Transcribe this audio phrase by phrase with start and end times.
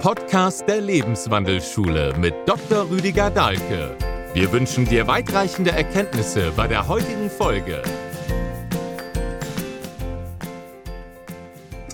[0.00, 2.88] Podcast der Lebenswandelschule mit Dr.
[2.88, 3.94] Rüdiger Dahlke.
[4.32, 7.82] Wir wünschen dir weitreichende Erkenntnisse bei der heutigen Folge.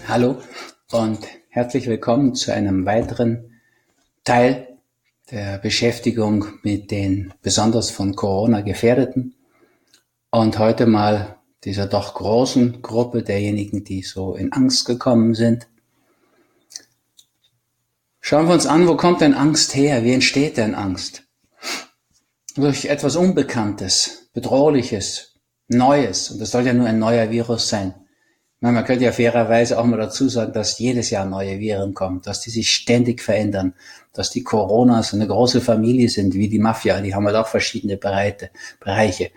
[0.06, 0.36] Hallo
[0.92, 3.58] und herzlich willkommen zu einem weiteren
[4.22, 4.78] Teil
[5.32, 9.34] der Beschäftigung mit den besonders von Corona gefährdeten
[10.30, 15.66] und heute mal dieser doch großen Gruppe derjenigen, die so in Angst gekommen sind
[18.28, 20.02] Schauen wir uns an, wo kommt denn Angst her?
[20.02, 21.22] Wie entsteht denn Angst?
[22.56, 25.36] Durch etwas Unbekanntes, Bedrohliches,
[25.68, 26.32] Neues.
[26.32, 27.94] Und das soll ja nur ein neuer Virus sein.
[28.58, 32.40] Man könnte ja fairerweise auch mal dazu sagen, dass jedes Jahr neue Viren kommen, dass
[32.40, 33.74] die sich ständig verändern,
[34.12, 37.96] dass die Coronas eine große Familie sind, wie die Mafia, die haben halt auch verschiedene
[37.96, 39.30] Bereiche.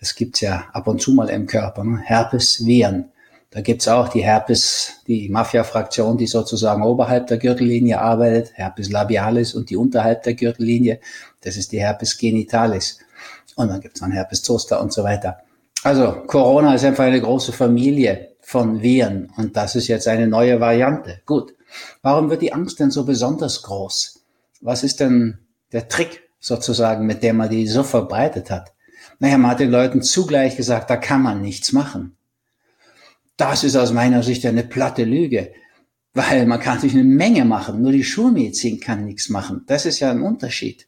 [0.00, 1.84] Das gibt's ja ab und zu mal im Körper.
[1.84, 2.00] Ne?
[2.02, 3.12] Herpes, Viren.
[3.54, 9.54] Da gibt's auch die Herpes, die Mafia-Fraktion, die sozusagen oberhalb der Gürtellinie arbeitet, Herpes labialis
[9.54, 10.98] und die unterhalb der Gürtellinie,
[11.40, 12.98] das ist die Herpes genitalis.
[13.54, 15.38] Und dann gibt's noch Herpes zoster und so weiter.
[15.84, 20.58] Also Corona ist einfach eine große Familie von Viren und das ist jetzt eine neue
[20.58, 21.20] Variante.
[21.24, 21.54] Gut.
[22.02, 24.20] Warum wird die Angst denn so besonders groß?
[24.62, 25.38] Was ist denn
[25.70, 28.72] der Trick sozusagen, mit dem man die so verbreitet hat?
[29.20, 32.16] Naja, man hat den Leuten zugleich gesagt, da kann man nichts machen.
[33.36, 35.52] Das ist aus meiner Sicht eine platte Lüge,
[36.12, 39.64] weil man kann sich eine Menge machen, nur die Schulmedizin kann nichts machen.
[39.66, 40.86] Das ist ja ein Unterschied.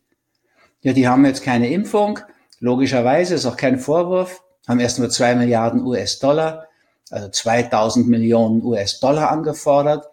[0.82, 2.20] Ja, die haben jetzt keine Impfung,
[2.60, 6.68] logischerweise ist auch kein Vorwurf, haben erst nur zwei Milliarden US-Dollar,
[7.10, 10.06] also 2000 Millionen US-Dollar angefordert,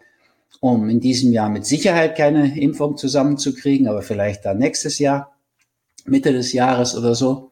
[0.60, 5.36] um in diesem Jahr mit Sicherheit keine Impfung zusammenzukriegen, aber vielleicht dann nächstes Jahr,
[6.06, 7.52] Mitte des Jahres oder so.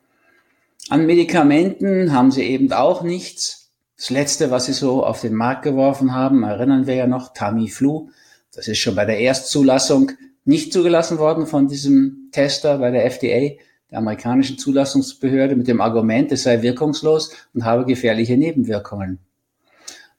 [0.90, 3.61] An Medikamenten haben sie eben auch nichts.
[4.02, 8.10] Das letzte, was sie so auf den Markt geworfen haben, erinnern wir ja noch, Tamiflu.
[8.52, 10.14] Das ist schon bei der Erstzulassung
[10.44, 13.58] nicht zugelassen worden von diesem Tester bei der FDA,
[13.92, 19.20] der amerikanischen Zulassungsbehörde, mit dem Argument, es sei wirkungslos und habe gefährliche Nebenwirkungen.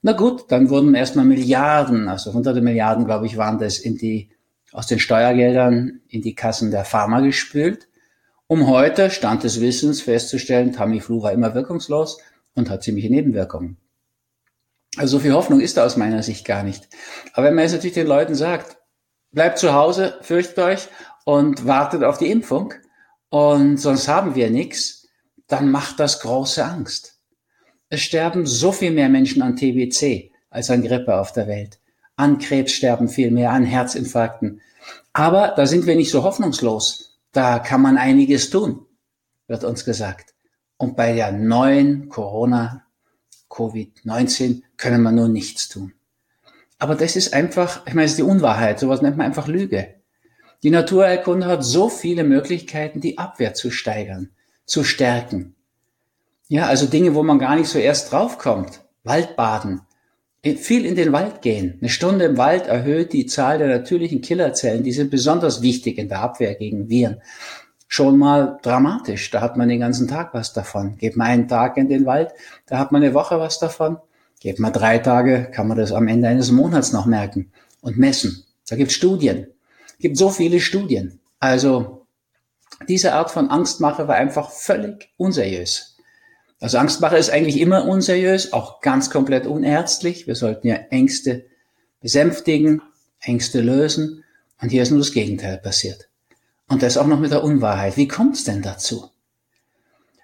[0.01, 4.31] Na gut, dann wurden erstmal Milliarden, also hunderte Milliarden, glaube ich, waren das in die,
[4.71, 7.89] aus den Steuergeldern in die Kassen der Pharma gespült,
[8.47, 12.19] um heute, Stand des Wissens, festzustellen, Tamiflu war immer wirkungslos
[12.55, 13.77] und hat ziemliche Nebenwirkungen.
[14.97, 16.89] Also so viel Hoffnung ist da aus meiner Sicht gar nicht.
[17.33, 18.77] Aber wenn man jetzt natürlich den Leuten sagt,
[19.31, 20.89] bleibt zu Hause, fürchtet euch
[21.25, 22.75] und wartet auf die Impfung
[23.31, 25.09] und sonst haben wir nichts,
[25.47, 27.19] dann macht das große Angst.
[27.89, 31.79] Es sterben so viel mehr Menschen an TBC als an Grippe auf der Welt.
[32.17, 34.61] An Krebs sterben viel mehr, an Herzinfarkten.
[35.13, 37.19] Aber da sind wir nicht so hoffnungslos.
[37.33, 38.87] Da kann man einiges tun,
[39.47, 40.32] wird uns gesagt.
[40.83, 42.85] Und bei der neuen Corona,
[43.49, 45.93] Covid-19, können wir nur nichts tun.
[46.81, 48.81] Aber das ist einfach, ich meine, das ist die Unwahrheit.
[48.81, 49.95] Sowas nennt man einfach Lüge.
[50.65, 54.31] Die Naturheilkunde hat so viele Möglichkeiten, die Abwehr zu steigern,
[54.65, 55.55] zu stärken.
[56.49, 58.81] Ja, also Dinge, wo man gar nicht so erst draufkommt.
[59.05, 59.83] Waldbaden.
[60.43, 61.79] Viel in den Wald gehen.
[61.81, 64.83] Eine Stunde im Wald erhöht die Zahl der natürlichen Killerzellen.
[64.83, 67.23] Die sind besonders wichtig in der Abwehr gegen Viren
[67.93, 69.31] schon mal dramatisch.
[69.31, 70.97] Da hat man den ganzen Tag was davon.
[70.97, 72.33] Geht man einen Tag in den Wald,
[72.65, 73.99] da hat man eine Woche was davon.
[74.41, 78.45] Geht man drei Tage, kann man das am Ende eines Monats noch merken und messen.
[78.67, 79.47] Da gibt Studien.
[79.99, 81.21] Gibt so viele Studien.
[81.39, 82.07] Also
[82.89, 85.99] diese Art von Angstmache war einfach völlig unseriös.
[86.61, 90.27] Also Angstmache ist eigentlich immer unseriös, auch ganz komplett unärztlich.
[90.27, 91.45] Wir sollten ja Ängste
[92.01, 92.81] besänftigen,
[93.21, 94.25] Ängste lösen.
[94.63, 96.09] Und hier ist nur das Gegenteil passiert.
[96.73, 97.99] Und das auch noch mit der Unwahrheit.
[97.99, 99.11] Wie kommt es denn dazu?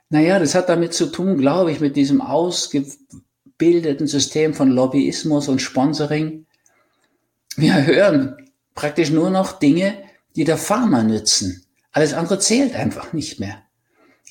[0.09, 5.61] Naja, das hat damit zu tun, glaube ich, mit diesem ausgebildeten System von Lobbyismus und
[5.61, 6.47] Sponsoring.
[7.57, 9.93] Wir hören praktisch nur noch Dinge,
[10.37, 11.67] die der Pharma nützen.
[11.93, 13.65] Alles andere zählt einfach nicht mehr.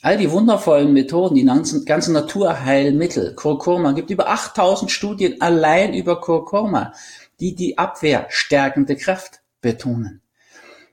[0.02, 6.94] All die wundervollen Methoden, die ganzen, Naturheilmittel, Kurkuma, gibt über 8000 Studien allein über Kurkuma,
[7.40, 10.22] die die abwehrstärkende Kraft betonen.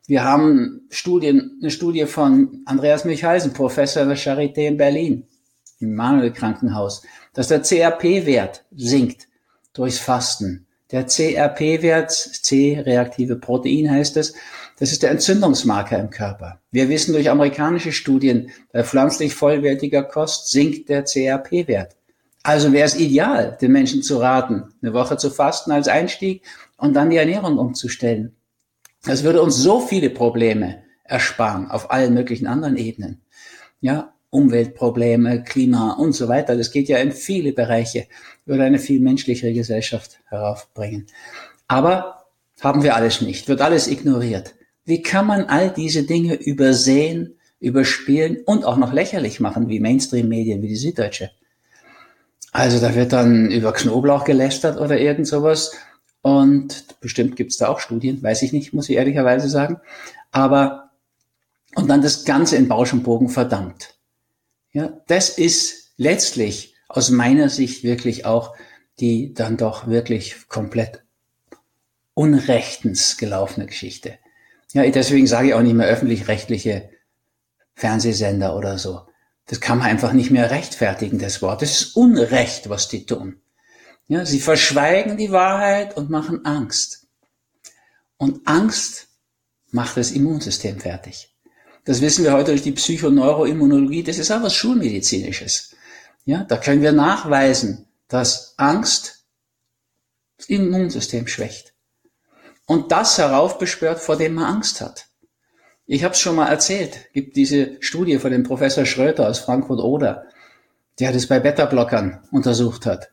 [0.06, 5.26] Wir haben Studien, eine Studie von Andreas Michaelsen, Professor der Charité in Berlin,
[5.78, 7.02] im Manuel Krankenhaus,
[7.32, 9.28] dass der CRP-Wert sinkt
[9.72, 10.66] durchs Fasten.
[10.90, 14.34] Der CRP-Wert, C-reaktive Protein heißt es,
[14.78, 16.60] das ist der Entzündungsmarker im Körper.
[16.70, 21.96] Wir wissen durch amerikanische Studien, bei pflanzlich vollwertiger Kost sinkt der CRP-Wert.
[22.42, 26.42] Also wäre es ideal, den Menschen zu raten, eine Woche zu fasten als Einstieg
[26.76, 28.36] und dann die Ernährung umzustellen.
[29.06, 33.20] Das würde uns so viele Probleme ersparen auf allen möglichen anderen Ebenen.
[33.80, 36.56] Ja, Umweltprobleme, Klima und so weiter.
[36.56, 38.06] Das geht ja in viele Bereiche,
[38.46, 41.06] würde eine viel menschlichere Gesellschaft heraufbringen.
[41.68, 42.24] Aber
[42.60, 44.54] Haben wir alles nicht, wird alles ignoriert.
[44.84, 50.62] Wie kann man all diese Dinge übersehen, überspielen und auch noch lächerlich machen, wie Mainstream-Medien,
[50.62, 51.30] wie die Süddeutsche?
[52.52, 55.72] Also da wird dann über Knoblauch gelästert oder irgend sowas.
[56.24, 59.78] Und bestimmt gibt's da auch Studien, weiß ich nicht, muss ich ehrlicherweise sagen.
[60.30, 60.90] Aber,
[61.74, 63.98] und dann das Ganze in Bausch und Bogen verdammt.
[64.72, 68.56] Ja, das ist letztlich aus meiner Sicht wirklich auch
[69.00, 71.02] die dann doch wirklich komplett
[72.14, 74.18] unrechtens gelaufene Geschichte.
[74.72, 76.88] Ja, deswegen sage ich auch nicht mehr öffentlich-rechtliche
[77.74, 79.02] Fernsehsender oder so.
[79.44, 81.60] Das kann man einfach nicht mehr rechtfertigen, das Wort.
[81.60, 83.42] Das ist Unrecht, was die tun.
[84.06, 87.06] Ja, sie verschweigen die Wahrheit und machen Angst.
[88.16, 89.08] Und Angst
[89.70, 91.34] macht das Immunsystem fertig.
[91.84, 94.02] Das wissen wir heute durch die Psychoneuroimmunologie.
[94.02, 95.74] Das ist auch was Schulmedizinisches.
[96.24, 99.24] Ja, da können wir nachweisen, dass Angst
[100.38, 101.74] das Immunsystem schwächt.
[102.66, 105.06] Und das heraufbeschwört, vor dem man Angst hat.
[105.86, 110.26] Ich habe es schon mal erzählt, gibt diese Studie von dem Professor Schröter aus Frankfurt-Oder,
[110.98, 113.10] der das bei Beta-Blockern untersucht hat.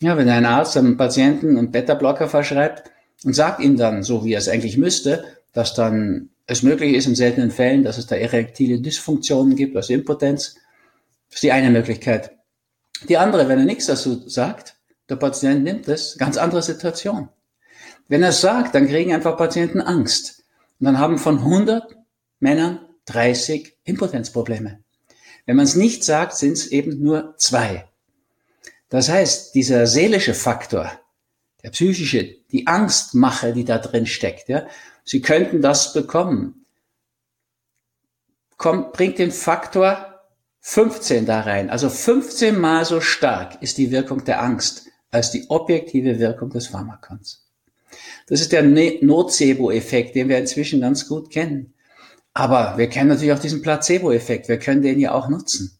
[0.00, 2.90] Ja, wenn ein Arzt einem Patienten einen Beta-Blocker verschreibt
[3.24, 7.06] und sagt ihm dann, so wie er es eigentlich müsste, dass dann es möglich ist
[7.06, 10.54] in seltenen Fällen, dass es da erektile Dysfunktionen gibt, also Impotenz,
[11.28, 12.30] das ist die eine Möglichkeit.
[13.08, 14.76] Die andere, wenn er nichts dazu sagt,
[15.08, 17.28] der Patient nimmt es, ganz andere Situation.
[18.08, 20.44] Wenn er es sagt, dann kriegen einfach Patienten Angst.
[20.78, 21.96] Und dann haben von 100
[22.40, 24.80] Männern 30 Impotenzprobleme.
[25.44, 27.87] Wenn man es nicht sagt, sind es eben nur zwei.
[28.88, 30.90] Das heißt, dieser seelische Faktor,
[31.62, 34.66] der psychische, die Angstmache, die da drin steckt, ja,
[35.04, 36.66] Sie könnten das bekommen,
[38.58, 40.22] kommt, bringt den Faktor
[40.60, 41.70] 15 da rein.
[41.70, 46.66] Also 15 mal so stark ist die Wirkung der Angst als die objektive Wirkung des
[46.66, 47.48] Pharmakons.
[48.26, 51.72] Das ist der ne-, Nocebo-Effekt, den wir inzwischen ganz gut kennen.
[52.34, 54.48] Aber wir kennen natürlich auch diesen Placebo-Effekt.
[54.48, 55.77] Wir können den ja auch nutzen.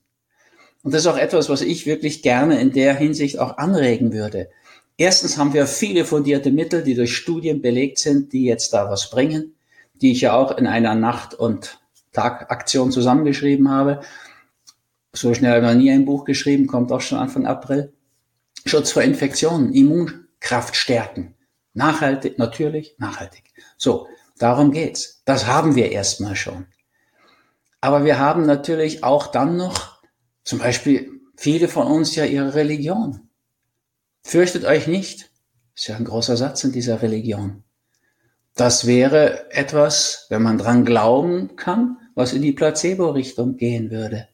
[0.83, 4.49] Und das ist auch etwas, was ich wirklich gerne in der Hinsicht auch anregen würde.
[4.97, 9.11] Erstens haben wir viele fundierte Mittel, die durch Studien belegt sind, die jetzt da was
[9.11, 9.55] bringen,
[9.95, 11.81] die ich ja auch in einer Nacht- und
[12.13, 14.01] Tagaktion zusammengeschrieben habe.
[15.13, 17.93] So schnell habe ich noch nie ein Buch geschrieben, kommt auch schon Anfang April.
[18.65, 21.35] Schutz vor Infektionen, Immunkraft stärken.
[21.75, 23.45] Nachhaltig, natürlich, nachhaltig.
[23.77, 24.09] So,
[24.39, 25.21] Darum geht's.
[25.25, 26.67] Das haben wir erstmal schon.
[27.81, 29.98] Aber wir haben natürlich auch dann noch,
[30.49, 33.29] zum Beispiel viele von uns ja ihre Religion.
[34.23, 35.31] Fürchtet euch nicht.
[35.77, 37.65] Ist ja ein großer Satz in dieser Religion.
[38.55, 44.27] Das wäre etwas, wenn man dran glauben kann, was in die Placebo-Richtung gehen würde.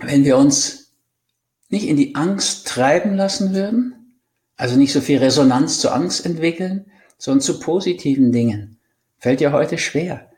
[0.00, 0.90] Wenn wir uns
[1.68, 4.16] nicht in die Angst treiben lassen würden,
[4.56, 8.80] also nicht so viel Resonanz zur Angst entwickeln, sondern zu positiven Dingen.
[9.18, 10.31] Fällt ja heute schwer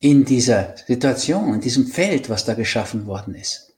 [0.00, 3.74] in dieser Situation, in diesem Feld, was da geschaffen worden ist.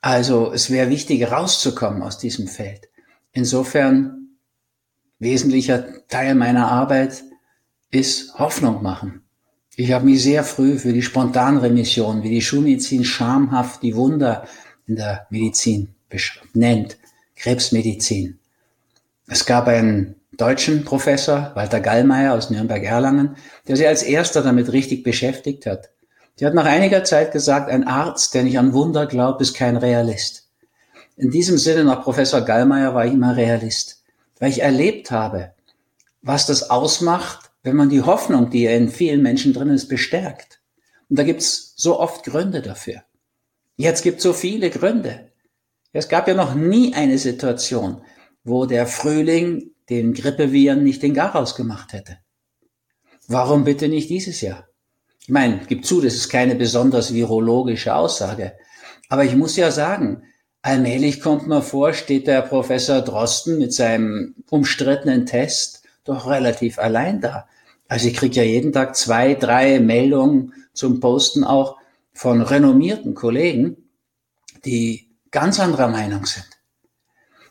[0.00, 2.88] Also es wäre wichtig, rauszukommen aus diesem Feld.
[3.32, 4.28] Insofern,
[5.20, 7.22] wesentlicher Teil meiner Arbeit
[7.92, 9.22] ist Hoffnung machen.
[9.76, 14.46] Ich habe mich sehr früh für die Spontanremission, wie die Schulmedizin schamhaft die Wunder
[14.86, 15.94] in der Medizin
[16.52, 16.98] nennt,
[17.36, 18.38] Krebsmedizin.
[19.28, 23.36] Es gab einen deutschen Professor, Walter Gallmeier aus Nürnberg-Erlangen,
[23.68, 25.90] der sich als erster damit richtig beschäftigt hat.
[26.40, 29.76] Der hat nach einiger Zeit gesagt, ein Arzt, der nicht an Wunder glaubt, ist kein
[29.76, 30.48] Realist.
[31.16, 34.02] In diesem Sinne, nach Professor Gallmeier war ich immer Realist,
[34.38, 35.52] weil ich erlebt habe,
[36.22, 40.60] was das ausmacht, wenn man die Hoffnung, die in vielen Menschen drin ist, bestärkt.
[41.10, 43.02] Und da gibt's so oft Gründe dafür.
[43.76, 45.28] Jetzt gibt so viele Gründe.
[45.92, 48.02] Es gab ja noch nie eine Situation,
[48.44, 52.18] wo der Frühling den Grippeviren nicht den Garaus gemacht hätte.
[53.28, 54.66] Warum bitte nicht dieses Jahr?
[55.20, 58.54] Ich meine, gib zu, das ist keine besonders virologische Aussage.
[59.08, 60.22] Aber ich muss ja sagen,
[60.62, 67.20] allmählich kommt mir vor, steht der Professor Drosten mit seinem umstrittenen Test doch relativ allein
[67.20, 67.46] da.
[67.86, 71.76] Also ich kriege ja jeden Tag zwei, drei Meldungen zum Posten auch
[72.12, 73.76] von renommierten Kollegen,
[74.64, 76.51] die ganz anderer Meinung sind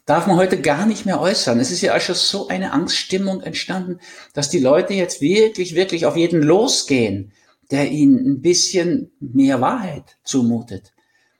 [0.06, 1.60] darf man heute gar nicht mehr äußern.
[1.60, 4.00] Es ist ja auch schon so eine Angststimmung entstanden,
[4.34, 7.32] dass die Leute jetzt wirklich, wirklich auf jeden losgehen,
[7.70, 10.94] der ihnen ein bisschen mehr Wahrheit zumutet,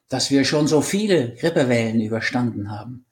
[0.08, 3.06] dass wir schon so viele Grippewellen überstanden haben.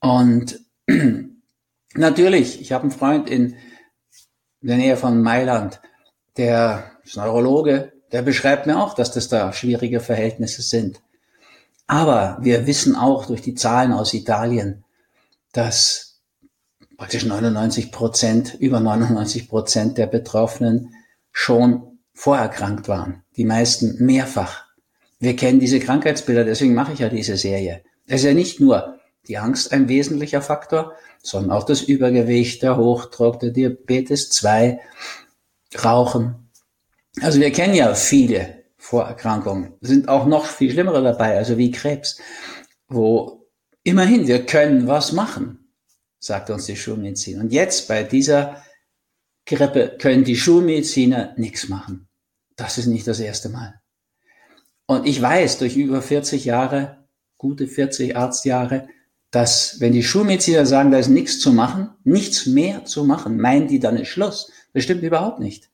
[0.00, 0.60] Und
[1.94, 3.56] natürlich, ich habe einen Freund in
[4.60, 5.80] der Nähe von Mailand,
[6.36, 11.00] der ist Neurologe, der beschreibt mir auch, dass das da schwierige Verhältnisse sind.
[11.92, 14.82] Aber wir wissen auch durch die Zahlen aus Italien,
[15.52, 16.22] dass
[16.96, 20.94] praktisch 99 Prozent, über 99 Prozent der Betroffenen
[21.32, 23.24] schon vorerkrankt waren.
[23.36, 24.64] Die meisten mehrfach.
[25.18, 27.82] Wir kennen diese Krankheitsbilder, deswegen mache ich ja diese Serie.
[28.06, 32.78] Es ist ja nicht nur die Angst ein wesentlicher Faktor, sondern auch das Übergewicht, der
[32.78, 34.80] Hochdruck, der Diabetes 2,
[35.84, 36.48] Rauchen.
[37.20, 38.61] Also wir kennen ja viele
[38.92, 42.20] Vorerkrankungen, sind auch noch viel schlimmere dabei, also wie Krebs,
[42.88, 43.48] wo
[43.84, 45.72] immerhin wir können was machen,
[46.18, 47.40] sagt uns die Schulmedizin.
[47.40, 48.62] Und jetzt bei dieser
[49.46, 52.06] Grippe können die Schulmediziner nichts machen.
[52.56, 53.80] Das ist nicht das erste Mal.
[54.84, 57.06] Und ich weiß durch über 40 Jahre,
[57.38, 58.88] gute 40 Arztjahre,
[59.30, 63.68] dass wenn die Schulmediziner sagen, da ist nichts zu machen, nichts mehr zu machen, meinen
[63.68, 64.52] die dann ist Schluss.
[64.74, 65.71] Das stimmt überhaupt nicht.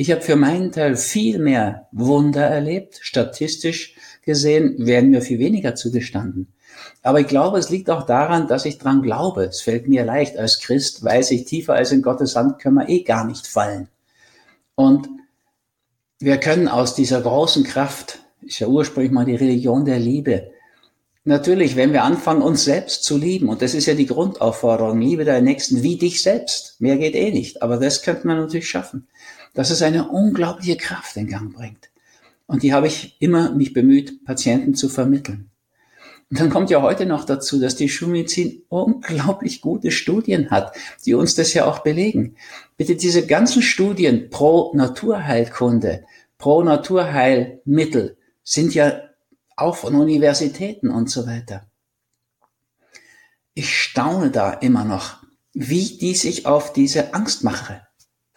[0.00, 3.00] Ich habe für meinen Teil viel mehr Wunder erlebt.
[3.02, 6.54] Statistisch gesehen werden mir viel weniger zugestanden.
[7.02, 9.46] Aber ich glaube, es liegt auch daran, dass ich dran glaube.
[9.46, 10.38] Es fällt mir leicht.
[10.38, 13.88] Als Christ weiß ich, tiefer als in Gottes Hand können wir eh gar nicht fallen.
[14.76, 15.08] Und
[16.20, 20.52] wir können aus dieser großen Kraft, ist ja ursprünglich mal die Religion der Liebe,
[21.24, 25.26] Natürlich, wenn wir anfangen, uns selbst zu lieben, und das ist ja die Grundaufforderung, liebe
[25.26, 26.80] deinen Nächsten wie dich selbst.
[26.80, 29.06] Mehr geht eh nicht, aber das könnte man natürlich schaffen.
[29.54, 31.90] Dass es eine unglaubliche Kraft in Gang bringt.
[32.46, 35.50] Und die habe ich immer mich bemüht, Patienten zu vermitteln.
[36.30, 40.76] Und dann kommt ja heute noch dazu, dass die Schulmedizin unglaublich gute Studien hat,
[41.06, 42.36] die uns das ja auch belegen.
[42.76, 46.04] Bitte diese ganzen Studien pro Naturheilkunde,
[46.36, 49.00] pro Naturheilmittel sind ja
[49.56, 51.66] auch von Universitäten und so weiter.
[53.54, 55.16] Ich staune da immer noch,
[55.52, 57.87] wie die sich auf diese Angstmache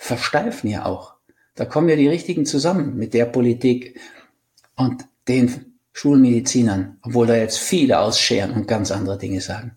[0.02, 1.14] versteifen ja auch.
[1.54, 4.00] Da kommen ja die Richtigen zusammen mit der Politik
[4.76, 9.76] und den Schulmedizinern, obwohl da jetzt viele ausscheren und ganz andere Dinge sagen.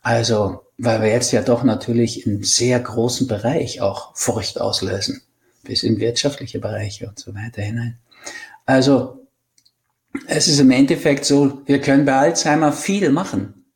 [0.00, 5.20] Also, weil wir jetzt ja doch natürlich im sehr großen Bereich auch Furcht auslösen,
[5.62, 7.98] bis in wirtschaftliche Bereiche und so weiter hinein.
[8.64, 9.26] Also,
[10.26, 13.66] es ist im Endeffekt so, wir können bei Alzheimer viel machen.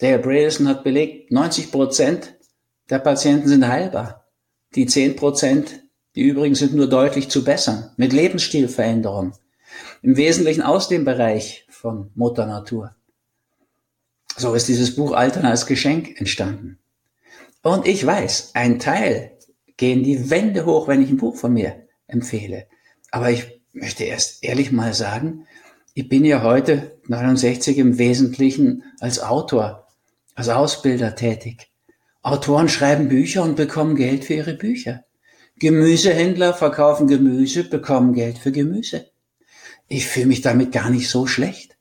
[0.00, 2.36] Der Bredesen hat belegt, 90 Prozent
[2.88, 4.27] der Patienten sind heilbar.
[4.74, 5.82] Die 10 Prozent,
[6.14, 9.32] die übrigen sind nur deutlich zu bessern, mit Lebensstilveränderung.
[10.02, 12.94] Im Wesentlichen aus dem Bereich von Mutter Natur.
[14.36, 16.78] So ist dieses Buch Altern als Geschenk entstanden.
[17.62, 19.36] Und ich weiß, ein Teil
[19.76, 22.66] gehen die Wände hoch, wenn ich ein Buch von mir empfehle.
[23.10, 25.46] Aber ich möchte erst ehrlich mal sagen,
[25.94, 29.88] ich bin ja heute 69 im Wesentlichen als Autor,
[30.34, 31.67] als Ausbilder tätig.
[32.30, 35.04] Autoren schreiben Bücher und bekommen Geld für ihre Bücher.
[35.58, 39.06] Gemüsehändler verkaufen Gemüse, bekommen Geld für Gemüse.
[39.88, 41.76] Ich fühle mich damit gar nicht so schlecht.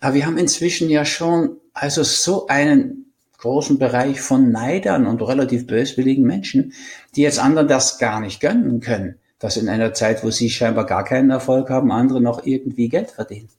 [0.00, 5.66] Aber wir haben inzwischen ja schon also so einen großen Bereich von Neidern und relativ
[5.66, 6.72] böswilligen Menschen,
[7.16, 10.86] die jetzt anderen das gar nicht gönnen können dass in einer Zeit, wo sie scheinbar
[10.86, 13.50] gar keinen Erfolg haben, andere noch irgendwie Geld verdienen.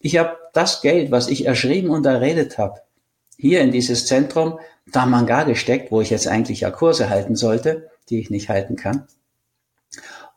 [0.00, 2.80] Ich habe das Geld, was ich erschrieben und erredet habe,
[3.36, 8.20] hier in dieses Zentrum Damanga gesteckt, wo ich jetzt eigentlich ja Kurse halten sollte, die
[8.20, 9.06] ich nicht halten kann.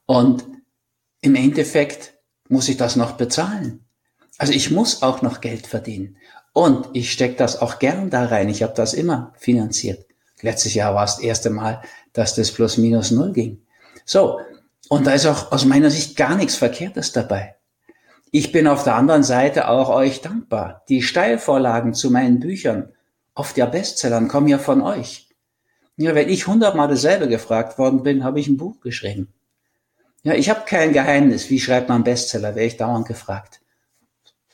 [0.05, 0.45] Und
[1.21, 2.13] im Endeffekt
[2.47, 3.85] muss ich das noch bezahlen.
[4.37, 6.17] Also ich muss auch noch Geld verdienen.
[6.53, 8.49] Und ich stecke das auch gern da rein.
[8.49, 10.05] Ich habe das immer finanziert.
[10.41, 11.81] Letztes Jahr war es das erste Mal,
[12.13, 13.61] dass das plus minus null ging.
[14.05, 14.39] So,
[14.87, 17.55] und da ist auch aus meiner Sicht gar nichts Verkehrtes dabei.
[18.31, 20.83] Ich bin auf der anderen Seite auch euch dankbar.
[20.89, 22.91] Die Steilvorlagen zu meinen Büchern,
[23.33, 25.29] oft ja Bestsellern, kommen ja von euch.
[25.97, 29.33] Ja, wenn ich hundertmal dasselbe gefragt worden bin, habe ich ein Buch geschrieben.
[30.23, 31.49] Ja, ich habe kein Geheimnis.
[31.49, 32.55] Wie schreibt man Bestseller?
[32.55, 33.61] Wäre ich dauernd gefragt.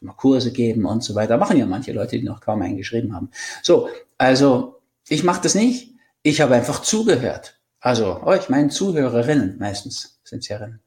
[0.01, 1.37] Mal Kurse geben und so weiter.
[1.37, 3.31] Machen ja manche Leute, die noch kaum einen geschrieben haben.
[3.63, 5.93] So, also ich mache das nicht.
[6.21, 7.59] Ich habe einfach zugehört.
[7.79, 10.79] Also euch, meinen Zuhörerinnen meistens sind es Herren.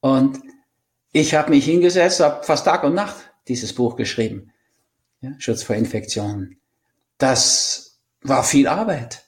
[0.00, 0.40] Und
[1.12, 3.16] ich habe mich hingesetzt, habe fast Tag und Nacht
[3.48, 4.52] dieses Buch geschrieben.
[5.20, 6.60] Ja, Schutz vor Infektionen.
[7.18, 9.26] Das war viel Arbeit.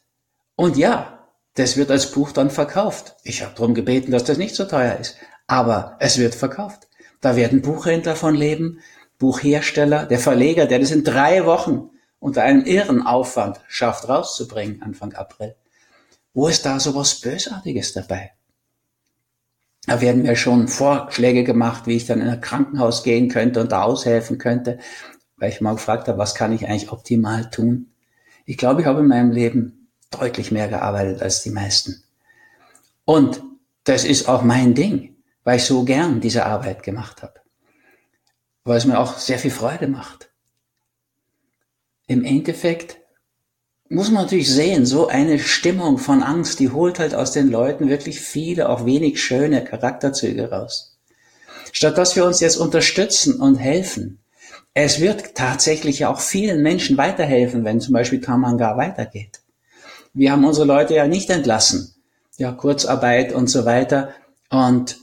[0.57, 3.17] Und ja, das wird als Buch dann verkauft.
[3.25, 5.17] Ich habe darum gebeten, dass das nicht so teuer ist.
[5.47, 6.89] Aber es wird verkauft.
[7.21, 8.81] Da werden Buchhändler von leben,
[9.19, 15.13] Buchhersteller, der Verleger, der das in drei Wochen unter einem irren Aufwand schafft rauszubringen, Anfang
[15.13, 15.57] April.
[16.33, 18.33] Wo ist da so was Bösartiges dabei?
[19.87, 23.73] Da werden mir schon Vorschläge gemacht, wie ich dann in ein Krankenhaus gehen könnte und
[23.73, 24.79] da aushelfen könnte,
[25.37, 27.93] weil ich mal gefragt habe, was kann ich eigentlich optimal tun?
[28.47, 32.03] Ich glaube, ich habe in meinem Leben deutlich mehr gearbeitet als die meisten.
[33.05, 33.43] Und
[33.85, 37.41] das ist auch mein Ding, weil ich so gern diese Arbeit gemacht habe.
[38.65, 40.31] Weil es mir auch sehr viel Freude macht.
[42.07, 42.99] Im Endeffekt
[43.93, 47.89] muss man natürlich sehen, so eine Stimmung von Angst, die holt halt aus den Leuten
[47.89, 50.97] wirklich viele, auch wenig schöne Charakterzüge raus.
[51.73, 54.19] Statt dass wir uns jetzt unterstützen und helfen,
[54.75, 59.41] es wird tatsächlich auch vielen Menschen weiterhelfen, wenn zum Beispiel Kamanga weitergeht.
[60.15, 61.95] Wir haben unsere Leute ja nicht entlassen.
[62.39, 64.15] Ja, Kurzarbeit und so weiter.
[64.49, 64.99] Und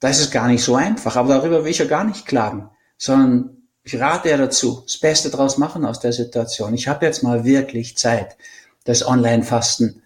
[0.00, 1.16] das ist gar nicht so einfach.
[1.16, 3.59] Aber darüber will ich ja gar nicht klagen, sondern
[3.92, 6.74] ich rate ja dazu, das Beste draus machen aus der Situation.
[6.74, 8.36] Ich habe jetzt mal wirklich Zeit,
[8.84, 10.02] das Online-Fasten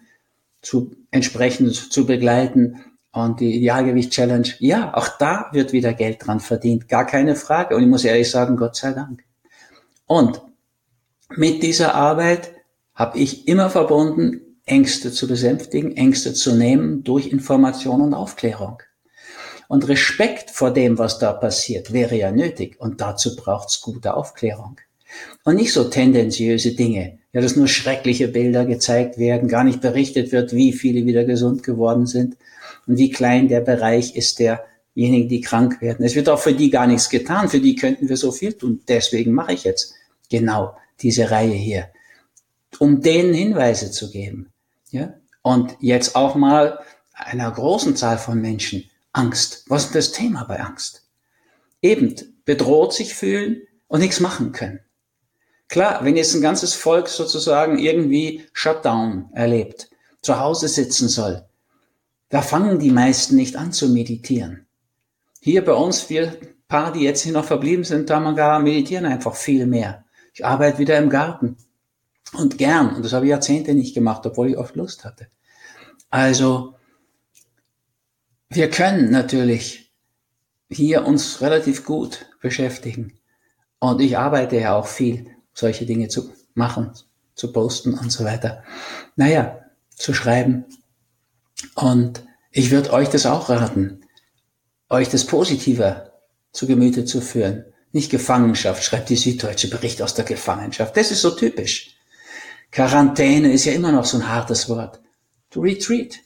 [0.61, 4.47] zu entsprechend zu begleiten und die Idealgewicht-Challenge.
[4.59, 7.75] Ja, auch da wird wieder Geld dran verdient, gar keine Frage.
[7.75, 9.23] Und ich muss ehrlich sagen, Gott sei Dank.
[10.07, 10.41] Und
[11.29, 12.53] mit dieser Arbeit
[12.93, 18.81] habe ich immer verbunden, Ängste zu besänftigen, Ängste zu nehmen durch Information und Aufklärung.
[19.67, 22.79] Und Respekt vor dem, was da passiert, wäre ja nötig.
[22.79, 24.77] Und dazu braucht's gute Aufklärung.
[25.43, 30.31] Und nicht so tendenziöse Dinge, ja, dass nur schreckliche Bilder gezeigt werden, gar nicht berichtet
[30.31, 32.37] wird, wie viele wieder gesund geworden sind
[32.87, 36.05] und wie klein der Bereich ist derjenigen, die krank werden.
[36.05, 38.81] Es wird auch für die gar nichts getan, für die könnten wir so viel tun.
[38.87, 39.93] Deswegen mache ich jetzt
[40.29, 41.89] genau diese Reihe hier,
[42.79, 44.51] um denen Hinweise zu geben.
[44.91, 45.13] Ja?
[45.41, 46.79] Und jetzt auch mal
[47.13, 49.63] einer großen Zahl von Menschen Angst.
[49.67, 51.07] Was ist das Thema bei Angst?
[51.81, 54.79] Eben bedroht sich fühlen und nichts machen können.
[55.67, 59.89] Klar, wenn jetzt ein ganzes Volk sozusagen irgendwie Shutdown erlebt,
[60.21, 61.45] zu Hause sitzen soll,
[62.29, 64.65] da fangen die meisten nicht an zu meditieren.
[65.41, 69.65] Hier bei uns, wir paar, die jetzt hier noch verblieben sind, gar meditieren einfach viel
[69.65, 70.03] mehr.
[70.33, 71.57] Ich arbeite wieder im Garten.
[72.33, 72.95] Und gern.
[72.95, 75.27] Und das habe ich Jahrzehnte nicht gemacht, obwohl ich oft Lust hatte.
[76.09, 76.74] Also,
[78.55, 79.93] wir können natürlich
[80.69, 83.19] hier uns relativ gut beschäftigen.
[83.79, 86.91] Und ich arbeite ja auch viel, solche Dinge zu machen,
[87.35, 88.63] zu posten und so weiter.
[89.15, 89.59] Naja,
[89.95, 90.65] zu schreiben.
[91.75, 94.01] Und ich würde euch das auch raten,
[94.89, 96.13] euch das Positiver
[96.51, 97.65] zu Gemüte zu führen.
[97.91, 100.97] Nicht Gefangenschaft, schreibt die Süddeutsche Bericht aus der Gefangenschaft.
[100.97, 101.95] Das ist so typisch.
[102.71, 104.99] Quarantäne ist ja immer noch so ein hartes Wort.
[105.51, 106.19] To retreat.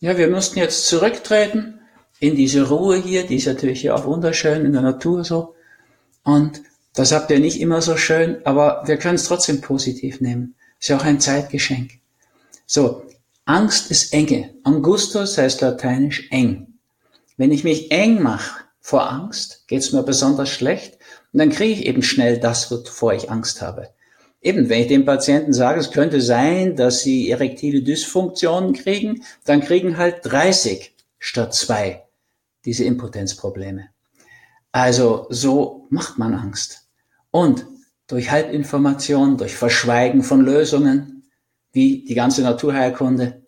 [0.00, 1.80] Ja, wir mussten jetzt zurücktreten
[2.20, 5.54] in diese Ruhe hier, die ist natürlich hier auch wunderschön in der Natur so.
[6.22, 6.62] Und
[6.94, 10.54] das habt ihr nicht immer so schön, aber wir können es trotzdem positiv nehmen.
[10.78, 11.92] Ist ja auch ein Zeitgeschenk.
[12.66, 13.02] So,
[13.44, 14.54] Angst ist enge.
[14.62, 16.74] Angustus heißt lateinisch eng.
[17.36, 20.98] Wenn ich mich eng mache vor Angst, geht's mir besonders schlecht
[21.32, 23.90] und dann kriege ich eben schnell das, wovor ich Angst habe.
[24.40, 29.60] Eben, wenn ich dem Patienten sage, es könnte sein, dass sie erektile Dysfunktionen kriegen, dann
[29.60, 32.04] kriegen halt 30 statt zwei
[32.64, 33.88] diese Impotenzprobleme.
[34.70, 36.88] Also so macht man Angst.
[37.30, 37.66] Und
[38.06, 41.28] durch Halbinformation, durch Verschweigen von Lösungen,
[41.72, 43.46] wie die ganze Naturheilkunde,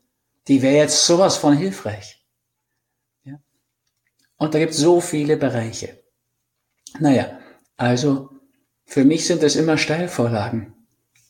[0.49, 2.25] die wäre jetzt sowas von hilfreich.
[3.25, 3.41] Ja?
[4.37, 6.03] Und da gibt es so viele Bereiche.
[6.99, 7.39] Naja,
[7.77, 8.31] also
[8.85, 10.75] für mich sind es immer Steilvorlagen.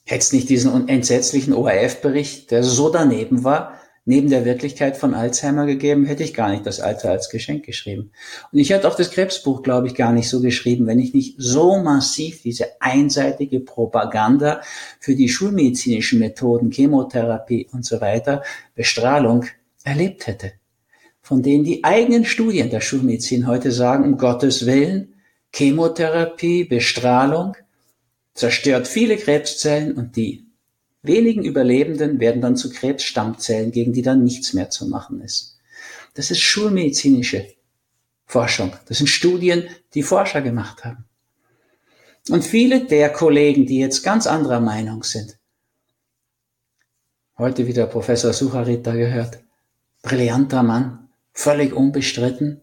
[0.04, 5.66] Hätte es nicht diesen entsetzlichen ORF-Bericht, der so daneben war, neben der Wirklichkeit von Alzheimer
[5.66, 8.10] gegeben, hätte ich gar nicht das Alter als Geschenk geschrieben.
[8.50, 11.36] Und ich hätte auch das Krebsbuch, glaube ich, gar nicht so geschrieben, wenn ich nicht
[11.38, 14.62] so massiv diese einseitige Propaganda
[14.98, 18.42] für die schulmedizinischen Methoden, Chemotherapie und so weiter,
[18.74, 19.44] Bestrahlung
[19.84, 20.52] erlebt hätte.
[21.22, 25.14] Von denen die eigenen Studien der Schulmedizin heute sagen, um Gottes Willen,
[25.52, 27.56] Chemotherapie, Bestrahlung,
[28.34, 30.46] zerstört viele Krebszellen und die
[31.02, 35.58] wenigen Überlebenden werden dann zu Krebsstammzellen, gegen die dann nichts mehr zu machen ist.
[36.14, 37.46] Das ist schulmedizinische
[38.26, 38.72] Forschung.
[38.86, 39.64] Das sind Studien,
[39.94, 41.04] die Forscher gemacht haben.
[42.28, 45.38] Und viele der Kollegen, die jetzt ganz anderer Meinung sind,
[47.38, 49.38] heute wieder Professor Sucharita gehört,
[50.02, 52.60] brillanter Mann, völlig unbestritten,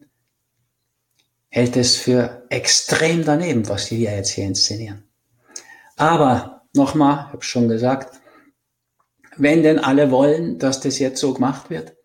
[1.50, 5.07] hält es für extrem daneben, was wir jetzt hier inszenieren.
[5.98, 8.22] Aber nochmal, ich habe schon gesagt,
[9.36, 11.96] wenn denn alle wollen, dass das jetzt so gemacht wird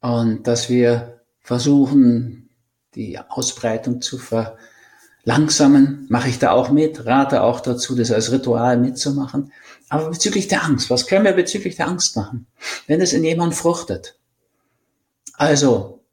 [0.00, 2.50] und dass wir versuchen,
[2.94, 8.78] die Ausbreitung zu verlangsamen, mache ich da auch mit, rate auch dazu, das als Ritual
[8.78, 9.52] mitzumachen.
[9.88, 12.46] Aber bezüglich der Angst, was können wir bezüglich der Angst machen,
[12.86, 14.18] wenn es in jemand fruchtet?
[15.34, 16.04] Also,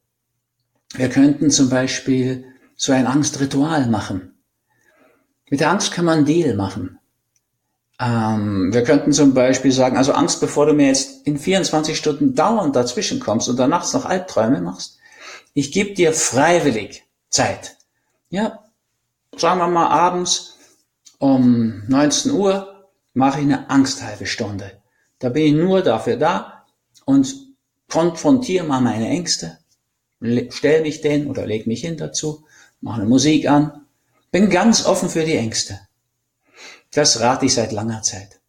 [0.94, 4.44] wir könnten zum Beispiel so ein Angstritual machen.
[5.50, 7.00] Mit der Angst kann man einen Deal machen.
[8.04, 12.36] Ähm, wir könnten zum Beispiel sagen, also Angst, bevor du mir jetzt in 24 Stunden
[12.36, 14.98] dauernd dazwischen kommst und dann nachts noch Albträume machst.
[15.54, 17.78] Ich gebe dir freiwillig Zeit.
[18.30, 18.60] Ja,
[19.38, 20.58] sagen wir mal abends
[21.20, 24.82] um 19 Uhr mache ich eine Angsthalbe Stunde.
[25.20, 26.66] Da bin ich nur dafür da
[27.06, 27.34] und
[27.90, 29.60] konfrontiere mal meine Ängste,
[30.50, 32.44] stell mich denn oder leg mich hin dazu,
[32.82, 33.86] mache eine Musik an,
[34.32, 35.80] bin ganz offen für die Ängste.
[36.94, 38.40] Das rate ich seit langer Zeit.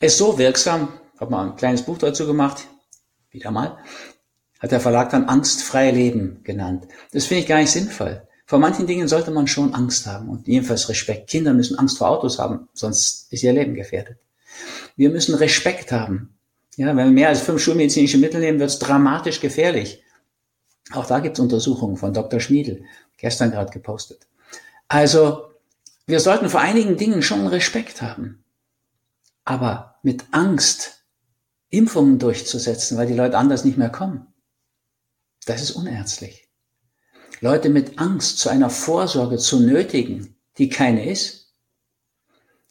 [0.00, 2.66] Ist so wirksam, habe mal ein kleines Buch dazu gemacht,
[3.30, 3.78] wieder mal,
[4.60, 6.86] hat der Verlag dann Angstfreie Leben genannt.
[7.12, 8.26] Das finde ich gar nicht sinnvoll.
[8.46, 11.30] Vor manchen Dingen sollte man schon Angst haben und jedenfalls Respekt.
[11.30, 14.18] Kinder müssen Angst vor Autos haben, sonst ist ihr Leben gefährdet.
[14.96, 16.36] Wir müssen Respekt haben.
[16.76, 20.02] Ja, wenn wir mehr als fünf schulmedizinische Mittel nehmen, wird es dramatisch gefährlich.
[20.92, 22.40] Auch da gibt es Untersuchungen von Dr.
[22.40, 22.84] Schmiedel,
[23.16, 24.26] gestern gerade gepostet.
[24.88, 25.51] Also,
[26.06, 28.44] wir sollten vor einigen Dingen schon Respekt haben.
[29.44, 31.04] Aber mit Angst
[31.70, 34.26] Impfungen durchzusetzen, weil die Leute anders nicht mehr kommen,
[35.46, 36.48] das ist unärztlich.
[37.40, 41.54] Leute mit Angst zu einer Vorsorge zu nötigen, die keine ist,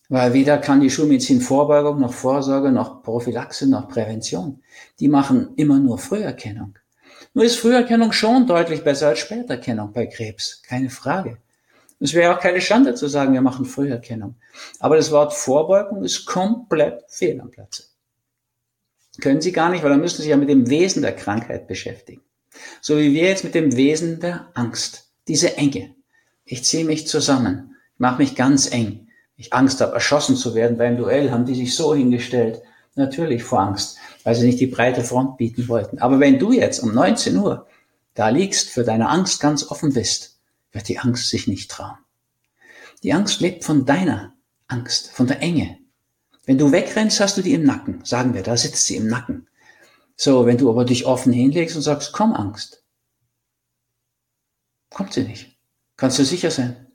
[0.08, 4.62] weil weder kann die Schulmedizin Vorbeugung noch Vorsorge noch Prophylaxe noch Prävention.
[5.00, 6.78] Die machen immer nur Früherkennung.
[7.34, 11.38] Nur ist Früherkennung schon deutlich besser als Späterkennung bei Krebs, keine Frage.
[12.02, 14.36] Es wäre auch keine Schande zu sagen, wir machen Früherkennung.
[14.80, 17.84] Aber das Wort Vorbeugung ist komplett fehl am Platze.
[19.22, 21.68] Können Sie gar nicht, weil dann müssen Sie sich ja mit dem Wesen der Krankheit
[21.68, 22.22] beschäftigen.
[22.82, 25.12] So wie wir jetzt mit dem Wesen der Angst.
[25.28, 25.96] Diese Enge.
[26.44, 27.76] Ich ziehe mich zusammen.
[27.94, 29.08] Ich mache mich ganz eng.
[29.38, 32.62] Ich Angst habe, erschossen zu werden beim Duell, haben die sich so hingestellt.
[32.96, 36.00] Natürlich vor Angst weil sie nicht die breite Front bieten wollten.
[36.00, 37.68] Aber wenn du jetzt um 19 Uhr
[38.14, 40.31] da liegst, für deine Angst ganz offen bist,
[40.72, 41.98] wird die Angst sich nicht trauen.
[43.04, 44.36] Die Angst lebt von deiner
[44.68, 45.78] Angst, von der Enge.
[46.46, 48.04] Wenn du wegrennst, hast du die im Nacken.
[48.04, 49.48] Sagen wir, da sitzt sie im Nacken.
[50.16, 52.84] So, wenn du aber dich offen hinlegst und sagst, komm Angst,
[54.90, 55.58] kommt sie nicht.
[55.98, 56.88] Kannst du sicher sein.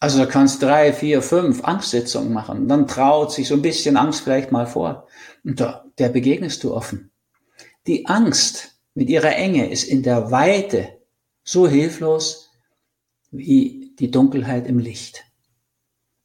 [0.00, 2.66] Also da kannst drei, vier, fünf Angstsitzungen machen.
[2.66, 5.06] Dann traut sich so ein bisschen Angst vielleicht mal vor.
[5.44, 7.12] Und da, der begegnest du offen.
[7.86, 10.98] Die Angst mit ihrer Enge ist in der Weite
[11.44, 12.41] so hilflos
[13.32, 15.24] wie die Dunkelheit im Licht.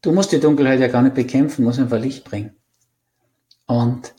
[0.02, 2.56] Du musst die Dunkelheit ja gar nicht bekämpfen, musst einfach Licht bringen.
[3.66, 4.14] Und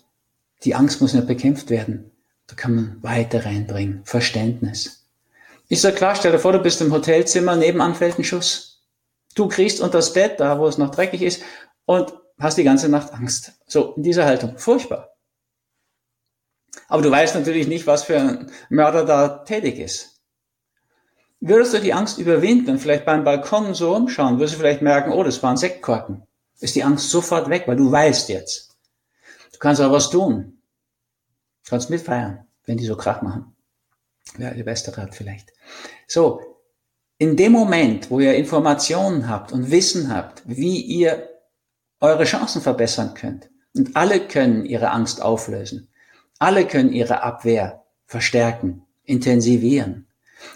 [0.65, 2.11] die Angst muss nicht bekämpft werden.
[2.47, 5.07] Da kann man Weite reinbringen, Verständnis.
[5.69, 8.87] Ist ja klar, stell dir vor, du bist im Hotelzimmer, nebenan fällt ein Schuss.
[9.35, 11.43] Du kriegst unter das Bett, da wo es noch dreckig ist,
[11.85, 13.53] und hast die ganze Nacht Angst.
[13.67, 14.57] So, in dieser Haltung.
[14.57, 15.11] Furchtbar.
[16.89, 20.18] Aber du weißt natürlich nicht, was für ein Mörder da tätig ist.
[21.41, 25.23] Würdest du die Angst überwinden vielleicht beim Balkon so umschauen, würdest du vielleicht merken, oh,
[25.23, 26.27] das war ein Sektkorken.
[26.61, 28.77] Ist die Angst sofort weg, weil du weißt jetzt.
[29.53, 30.61] Du kannst aber was tun.
[31.65, 33.55] Du kannst mitfeiern, wenn die so Krach machen.
[34.37, 35.53] Ja, der beste Rat vielleicht.
[36.07, 36.41] So,
[37.19, 41.29] in dem Moment, wo ihr Informationen habt und Wissen habt, wie ihr
[42.01, 45.89] eure Chancen verbessern könnt, und alle können ihre Angst auflösen,
[46.39, 50.08] alle können ihre Abwehr verstärken, intensivieren.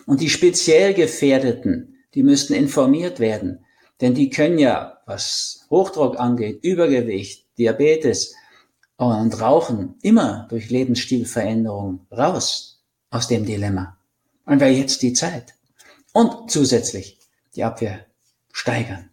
[0.06, 3.64] Und die speziell Gefährdeten, die müssten informiert werden,
[4.00, 8.34] denn die können ja, was Hochdruck angeht, Übergewicht, Diabetes
[8.96, 13.96] und Rauchen, immer durch Lebensstilveränderung raus aus dem Dilemma.
[14.44, 15.54] Und wäre jetzt die Zeit
[16.12, 17.18] und zusätzlich
[17.54, 18.06] die Abwehr
[18.52, 19.10] steigern.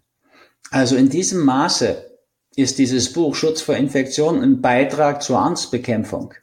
[0.72, 2.06] Also in diesem Maße
[2.56, 6.34] ist dieses Buch Schutz vor Infektionen ein Beitrag zur Angstbekämpfung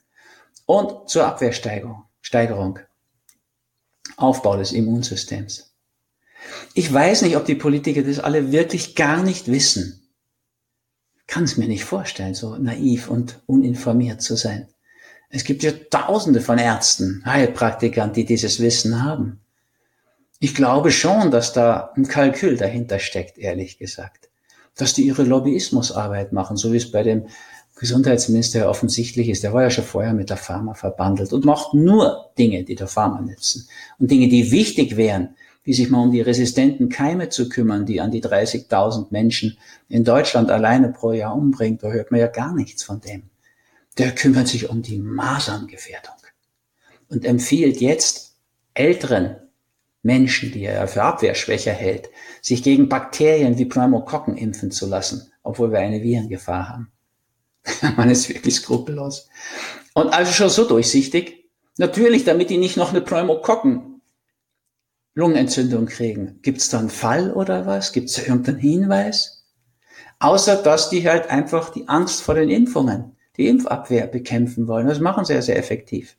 [0.66, 2.78] und zur Abwehrsteigerung, Steigerung,
[4.16, 5.74] Aufbau des Immunsystems.
[6.74, 10.02] Ich weiß nicht, ob die Politiker das alle wirklich gar nicht wissen.
[11.26, 14.68] kann es mir nicht vorstellen, so naiv und uninformiert zu sein.
[15.28, 19.40] Es gibt ja Tausende von Ärzten, Heilpraktikern, die dieses Wissen haben.
[20.38, 24.28] Ich glaube schon, dass da ein Kalkül dahinter steckt, ehrlich gesagt.
[24.76, 27.26] Dass die ihre Lobbyismusarbeit machen, so wie es bei dem
[27.76, 29.42] Gesundheitsminister offensichtlich ist.
[29.42, 32.88] Der war ja schon vorher mit der Pharma verbandelt und macht nur Dinge, die der
[32.88, 33.68] Pharma nützen.
[33.98, 38.00] Und Dinge, die wichtig wären, wie sich mal um die resistenten Keime zu kümmern, die
[38.00, 39.58] an die 30.000 Menschen
[39.88, 41.82] in Deutschland alleine pro Jahr umbringt.
[41.82, 43.24] Da hört man ja gar nichts von dem.
[43.98, 46.14] Der kümmert sich um die Maserngefährdung
[47.08, 48.36] und empfiehlt jetzt
[48.74, 49.36] älteren
[50.02, 52.08] Menschen, die er für Abwehrschwächer hält,
[52.40, 56.92] sich gegen Bakterien wie Pneumokokken impfen zu lassen, obwohl wir eine Virengefahr haben.
[57.96, 59.28] Man ist wirklich skrupellos.
[59.94, 61.44] Und also schon so durchsichtig.
[61.78, 64.00] Natürlich, damit die nicht noch eine Pneumokokken
[65.14, 66.40] Lungenentzündung kriegen.
[66.42, 67.92] Gibt es da einen Fall oder was?
[67.92, 69.44] Gibt es da irgendeinen Hinweis?
[70.18, 74.86] Außer, dass die halt einfach die Angst vor den Impfungen, die Impfabwehr bekämpfen wollen.
[74.86, 76.16] Das machen sie ja sehr effektiv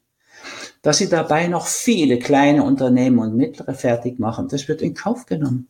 [0.81, 4.47] dass sie dabei noch viele kleine Unternehmen und mittlere fertig machen.
[4.47, 5.67] Das wird in Kauf genommen.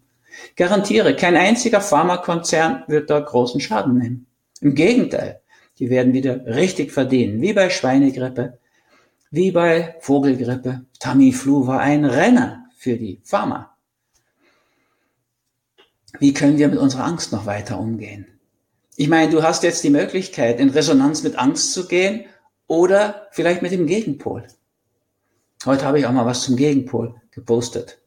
[0.56, 4.28] Garantiere, kein einziger Pharmakonzern wird da großen Schaden nehmen.
[4.62, 5.42] Im Gegenteil,
[5.80, 8.58] die werden wieder richtig verdienen, wie bei Schweinegrippe,
[9.32, 10.86] wie bei Vogelgrippe.
[11.00, 13.76] Tamiflu war ein Renner für die Pharma.
[16.20, 18.28] Wie können wir mit unserer Angst noch weiter umgehen?
[18.96, 22.26] Ich meine, du hast jetzt die Möglichkeit, in Resonanz mit Angst zu gehen
[22.66, 24.48] oder vielleicht mit dem Gegenpol.
[25.66, 28.00] Heute habe ich auch mal was zum Gegenpol gepostet.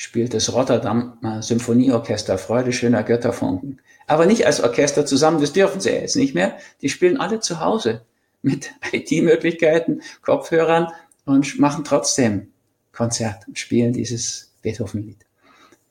[0.00, 3.80] Spielt das Rotterdam Symphonieorchester Freude schöner Götterfunken.
[4.06, 6.56] Aber nicht als Orchester zusammen, das dürfen sie jetzt nicht mehr.
[6.82, 8.02] Die spielen alle zu Hause
[8.40, 10.92] mit IT-Möglichkeiten, Kopfhörern
[11.24, 12.52] und machen trotzdem
[12.92, 15.26] Konzert und spielen dieses Beethoven-Lied.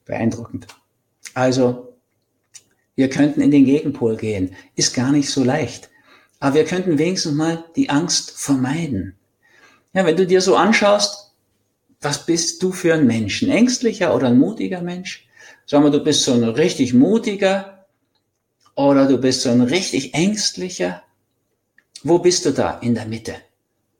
[0.05, 0.67] Beeindruckend.
[1.33, 1.97] Also,
[2.95, 4.55] wir könnten in den Gegenpol gehen.
[4.77, 5.89] Ist gar nicht so leicht.
[6.39, 9.17] Aber wir könnten wenigstens mal die Angst vermeiden.
[9.91, 11.26] Ja, wenn du dir so anschaust,
[12.01, 13.41] was bist du für ein Mensch?
[13.43, 15.27] Ein ängstlicher oder ein mutiger Mensch?
[15.65, 17.85] Sagen wir, du bist so ein richtig mutiger
[18.75, 21.03] oder du bist so ein richtig ängstlicher.
[22.03, 23.35] Wo bist du da in der Mitte?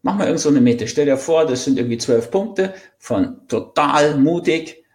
[0.03, 0.87] Mach mal irgend so eine Mitte.
[0.87, 4.85] Stell dir vor, das sind irgendwie zwölf Punkte von total mutig.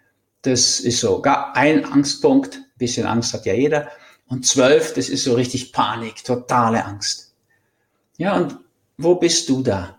[0.43, 3.89] Das ist so gar ein Angstpunkt bisschen Angst hat ja jeder.
[4.27, 7.35] Und zwölf, das ist so richtig Panik, totale Angst.
[8.19, 8.59] Ja, und
[8.99, 9.99] wo bist du da?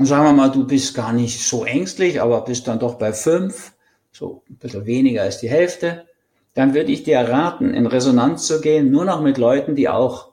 [0.00, 3.72] Sagen wir mal, du bist gar nicht so ängstlich, aber bist dann doch bei fünf,
[4.12, 6.06] so ein bisschen weniger als die Hälfte.
[6.54, 10.30] Dann würde ich dir raten, in Resonanz zu gehen, nur noch mit Leuten, die auch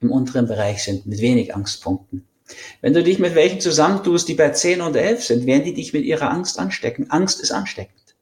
[0.00, 2.26] im unteren Bereich sind, mit wenig Angstpunkten.
[2.80, 5.92] Wenn du dich mit welchen zusammentust, die bei zehn und elf sind, werden die dich
[5.92, 7.10] mit ihrer Angst anstecken.
[7.10, 8.16] Angst ist ansteckend.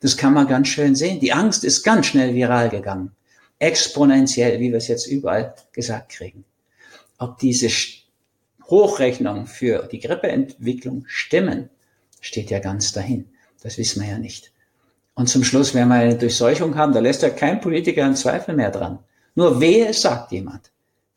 [0.00, 1.20] Das kann man ganz schön sehen.
[1.20, 3.12] Die Angst ist ganz schnell viral gegangen.
[3.58, 6.44] Exponentiell, wie wir es jetzt überall gesagt kriegen.
[7.18, 7.68] Ob diese
[8.70, 11.68] Hochrechnungen für die Grippeentwicklung stimmen,
[12.20, 13.28] steht ja ganz dahin.
[13.62, 14.52] Das wissen wir ja nicht.
[15.14, 18.54] Und zum Schluss werden wir eine Durchseuchung haben, da lässt ja kein Politiker einen Zweifel
[18.54, 19.00] mehr dran.
[19.34, 20.70] Nur wehe es sagt jemand,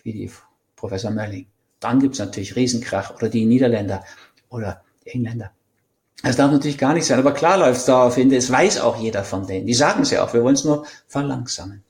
[0.04, 0.32] wie die
[0.76, 1.48] Professor Mölling.
[1.80, 4.04] Dann gibt's natürlich Riesenkrach oder die Niederländer
[4.50, 5.52] oder die Engländer.
[6.24, 9.00] Das darf natürlich gar nicht sein, aber klar läuft es darauf hin, das weiß auch
[9.00, 9.68] jeder von denen.
[9.68, 11.84] Die sagen es ja auch, wir wollen es nur verlangsamen.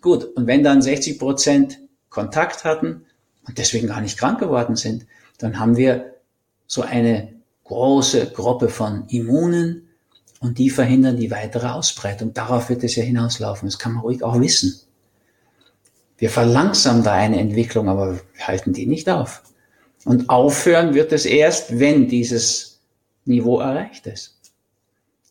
[0.00, 3.06] Gut, und wenn dann 60 Prozent Kontakt hatten
[3.46, 5.06] und deswegen gar nicht krank geworden sind,
[5.38, 6.14] dann haben wir
[6.66, 7.32] so eine
[7.64, 9.88] große Gruppe von Immunen
[10.40, 12.34] und die verhindern die weitere Ausbreitung.
[12.34, 13.68] Darauf wird es ja hinauslaufen.
[13.68, 14.80] Das kann man ruhig auch wissen.
[16.18, 19.42] Wir verlangsamen da eine Entwicklung, aber halten die nicht auf.
[20.04, 22.80] Und aufhören wird es erst, wenn dieses
[23.24, 24.38] Niveau erreicht ist.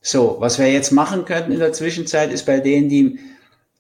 [0.02, 3.19] So, was wir jetzt machen könnten in der Zwischenzeit ist bei denen, die,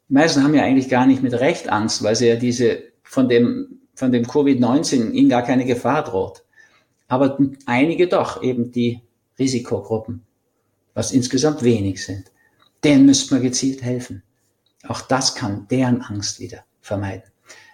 [0.09, 3.27] die meisten haben ja eigentlich gar nicht mit Recht Angst, weil sie ja diese, von
[3.27, 6.43] dem, von dem Covid-19 ihnen gar keine Gefahr droht.
[7.07, 7.37] Aber
[7.67, 8.99] einige doch, eben die
[9.37, 10.23] Risikogruppen,
[10.95, 12.31] was insgesamt wenig sind.
[12.83, 14.23] Denen müsste man gezielt helfen.
[14.87, 17.29] Auch das kann deren Angst wieder vermeiden.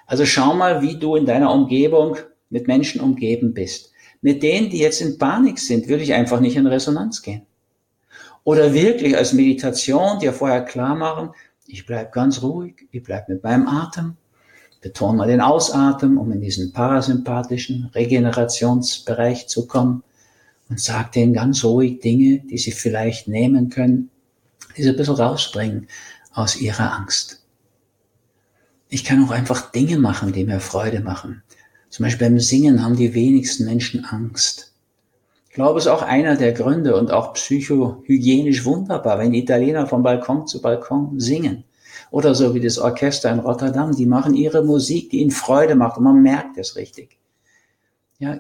[0.05, 2.17] Also schau mal, wie du in deiner Umgebung
[2.49, 3.93] mit Menschen umgeben bist.
[4.19, 7.45] Mit denen, die jetzt in Panik sind, würde ich einfach nicht in Resonanz gehen.
[8.43, 11.29] Oder wirklich als Meditation dir vorher klar machen,
[11.67, 14.17] ich bleib ganz ruhig, ich bleib mit meinem Atem,
[14.81, 20.03] betone mal den Ausatmen, um in diesen parasympathischen Regenerationsbereich zu kommen
[20.69, 24.09] und sag denen ganz ruhig Dinge, die sie vielleicht nehmen können,
[24.75, 25.87] die sie ein bisschen rausbringen
[26.33, 27.43] aus ihrer Angst.
[28.89, 31.43] Ich kann auch einfach Dinge machen, die mir Freude machen.
[31.89, 34.73] Zum Beispiel beim Singen haben die wenigsten Menschen Angst.
[35.49, 40.03] Ich glaube, es ist auch einer der Gründe und auch psychohygienisch wunderbar, wenn Italiener von
[40.03, 41.63] Balkon zu Balkon singen.
[42.12, 45.97] Oder so wie das Orchester in Rotterdam, die machen ihre Musik, die ihnen Freude macht
[45.97, 47.17] und man merkt es richtig.
[48.19, 48.39] Ja,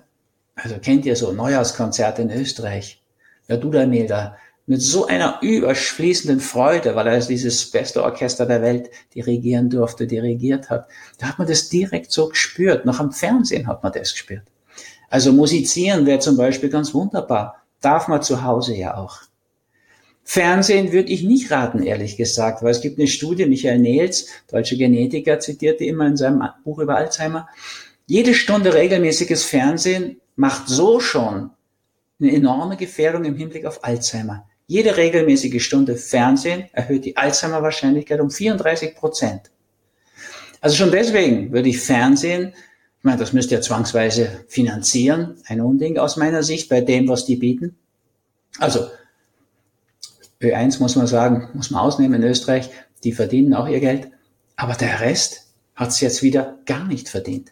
[0.55, 3.03] also kennt ihr so Neujahrskonzerte in Österreich?
[3.47, 8.89] Ja, Dudamel, da mit so einer überschließenden Freude, weil er dieses beste Orchester der Welt
[9.15, 10.87] dirigieren durfte, dirigiert hat.
[11.17, 12.85] Da hat man das direkt so gespürt.
[12.85, 14.43] Noch am Fernsehen hat man das gespürt.
[15.09, 17.63] Also musizieren wäre zum Beispiel ganz wunderbar.
[17.79, 19.21] Darf man zu Hause ja auch.
[20.29, 24.75] Fernsehen würde ich nicht raten, ehrlich gesagt, weil es gibt eine Studie, Michael Nehls, deutsche
[24.75, 27.47] Genetiker, zitierte immer in seinem Buch über Alzheimer.
[28.07, 31.51] Jede Stunde regelmäßiges Fernsehen macht so schon
[32.19, 34.45] eine enorme Gefährdung im Hinblick auf Alzheimer.
[34.65, 39.43] Jede regelmäßige Stunde Fernsehen erhöht die Alzheimer-Wahrscheinlichkeit um 34 Prozent.
[40.59, 42.53] Also schon deswegen würde ich Fernsehen,
[42.97, 47.23] ich meine, das müsst ihr zwangsweise finanzieren, ein Unding aus meiner Sicht bei dem, was
[47.23, 47.77] die bieten.
[48.59, 48.89] Also
[50.41, 52.69] Ö1 muss man sagen, muss man ausnehmen in Österreich,
[53.03, 54.09] die verdienen auch ihr Geld,
[54.55, 57.51] aber der Rest hat es jetzt wieder gar nicht verdient,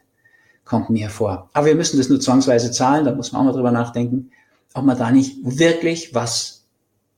[0.63, 1.49] kommt mir vor.
[1.53, 4.31] Aber wir müssen das nur zwangsweise zahlen, da muss man auch mal drüber nachdenken,
[4.73, 6.65] ob man da nicht wirklich was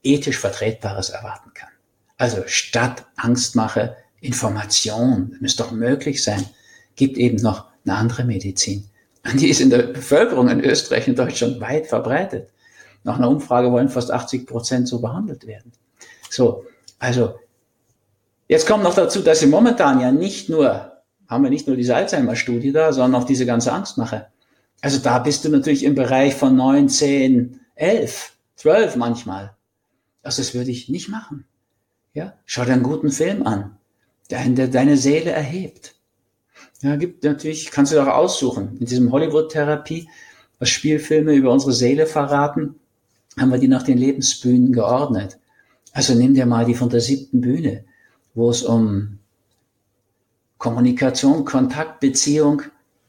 [0.04, 1.70] ethisch Vertretbares erwarten kann.
[2.18, 6.46] Also statt Angstmache Information, das müsste doch möglich sein,
[6.96, 8.90] gibt eben noch eine andere Medizin.
[9.24, 12.50] Und die ist in der Bevölkerung in Österreich und Deutschland weit verbreitet.
[13.08, 15.72] Nach einer Umfrage wollen fast 80 Prozent so behandelt werden.
[16.30, 16.66] So,
[17.00, 17.36] also
[18.50, 20.92] jetzt kommt noch dazu, dass sie momentan ja nicht nur,
[21.30, 24.28] haben wir nicht nur diese Alzheimer-Studie da, sondern auch diese ganze Angstmache.
[24.82, 29.56] Also da bist du natürlich im Bereich von 9, 10, 11, 12 manchmal.
[30.22, 31.46] Also das würde ich nicht machen.
[32.14, 33.78] Ja, schau dir einen guten Film an,
[34.30, 35.96] der, der deine Seele erhebt.
[36.82, 38.76] Ja, gibt natürlich, kannst du doch aussuchen.
[38.82, 40.10] In diesem Hollywood-Therapie,
[40.60, 42.76] was Spielfilme über unsere Seele verraten,
[43.40, 45.38] haben wir die nach den Lebensbühnen geordnet.
[45.94, 47.86] Also nimm dir mal die von der siebten Bühne,
[48.34, 49.20] wo es um
[50.58, 52.64] Kommunikation, Kontakt, Beziehung,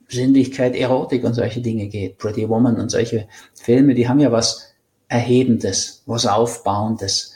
[0.09, 2.19] Sinnlichkeit, Erotik und solche Dinge geht.
[2.19, 4.73] Pretty Woman und solche Filme, die haben ja was
[5.09, 7.35] Erhebendes, was Aufbauendes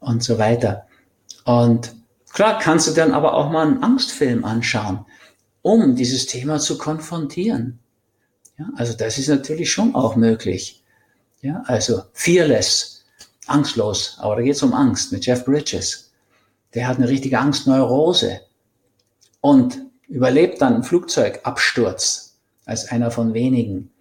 [0.00, 0.86] und so weiter.
[1.44, 1.94] Und
[2.32, 5.04] klar kannst du dann aber auch mal einen Angstfilm anschauen
[5.66, 7.80] um dieses Thema zu konfrontieren.
[8.56, 10.84] Ja, also das ist natürlich schon auch möglich.
[11.46, 13.04] Ja, also fearless,
[13.46, 16.10] angstlos, aber da geht es um Angst mit Jeff Bridges.
[16.74, 18.40] Der hat eine richtige Angstneurose
[19.40, 19.78] und
[20.08, 23.92] überlebt dann einen Flugzeugabsturz als einer von wenigen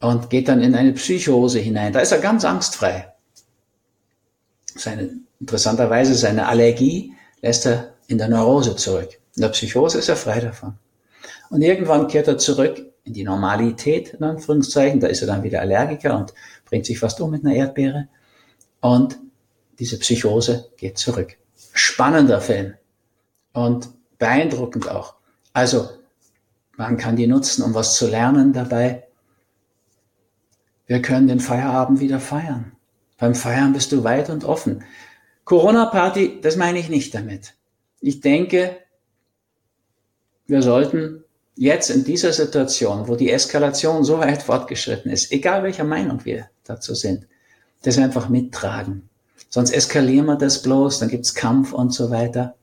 [0.00, 1.94] und geht dann in eine Psychose hinein.
[1.94, 3.10] Da ist er ganz angstfrei.
[4.74, 9.18] Seine, interessanterweise seine Allergie lässt er in der Neurose zurück.
[9.34, 10.74] In der Psychose ist er frei davon.
[11.48, 15.00] Und irgendwann kehrt er zurück in die Normalität, in Anführungszeichen.
[15.00, 18.08] Da ist er dann wieder Allergiker und bringt sich fast um mit einer Erdbeere.
[18.80, 19.18] Und
[19.78, 21.36] diese Psychose geht zurück.
[21.72, 22.74] Spannender Film.
[23.52, 23.88] Und
[24.18, 25.14] beeindruckend auch.
[25.52, 25.88] Also,
[26.76, 29.06] man kann die nutzen, um was zu lernen dabei.
[30.86, 32.72] Wir können den Feierabend wieder feiern.
[33.18, 34.84] Beim Feiern bist du weit und offen.
[35.44, 37.54] Corona-Party, das meine ich nicht damit.
[38.00, 38.76] Ich denke,
[40.46, 41.24] wir sollten
[41.56, 46.48] jetzt in dieser Situation, wo die Eskalation so weit fortgeschritten ist, egal welcher Meinung wir
[46.64, 47.26] dazu sind,
[47.82, 49.08] das einfach mittragen.
[49.48, 52.54] Sonst eskalieren wir das bloß, dann gibt's Kampf und so weiter.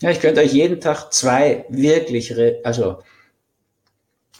[0.00, 2.98] Ja, ich könnte euch jeden Tag zwei wirklich, also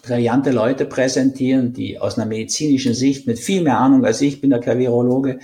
[0.02, 4.50] brillante Leute präsentieren, die aus einer medizinischen Sicht mit viel mehr Ahnung als ich, bin
[4.50, 5.38] der Klavierologe,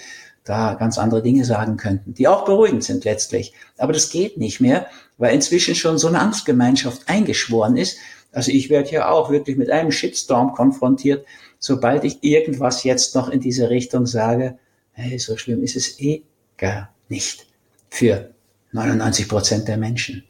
[0.44, 3.54] da ganz andere Dinge sagen könnten, die auch beruhigend sind letztlich.
[3.78, 7.98] Aber das geht nicht mehr, weil inzwischen schon so eine Angstgemeinschaft eingeschworen ist,
[8.32, 11.26] also ich werde hier auch wirklich mit einem Shitstorm konfrontiert,
[11.58, 14.58] sobald ich irgendwas jetzt noch in diese Richtung sage.
[14.92, 16.22] Hey, so schlimm ist es eh
[16.56, 17.46] gar nicht
[17.88, 18.30] für
[18.72, 20.24] 99 Prozent der Menschen.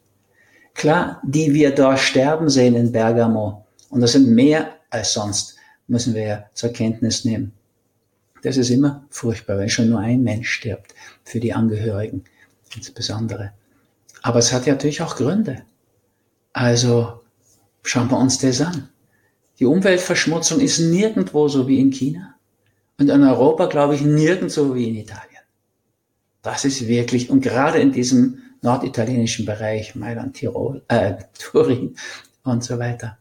[0.75, 5.57] Klar, die wir da sterben sehen in Bergamo, und das sind mehr als sonst,
[5.89, 7.53] müssen wir ja zur Kenntnis nehmen.
[8.43, 12.25] Das ist immer furchtbar, wenn schon nur ein Mensch stirbt, für die Angehörigen
[12.75, 13.53] insbesondere.
[14.23, 15.63] Aber es hat ja natürlich auch Gründe.
[16.53, 17.21] Also
[17.83, 18.89] Schauen wir uns das an.
[19.59, 22.35] Die Umweltverschmutzung ist nirgendwo so wie in China
[22.99, 25.27] und in Europa, glaube ich, nirgendwo wie in Italien.
[26.43, 31.97] Das ist wirklich, und gerade in diesem norditalienischen Bereich, Mailand, Tirol, äh, Turin
[32.45, 33.19] und so weiter.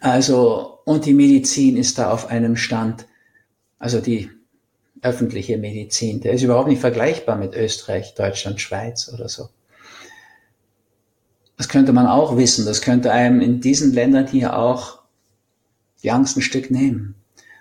[0.00, 3.06] Also, und die Medizin ist da auf einem Stand,
[3.78, 4.30] also die
[5.02, 9.48] öffentliche Medizin, der ist überhaupt nicht vergleichbar mit Österreich, Deutschland, Schweiz oder so.
[11.56, 12.66] Das könnte man auch wissen.
[12.66, 15.00] Das könnte einem in diesen Ländern hier auch
[16.02, 17.14] die Angst ein Stück nehmen.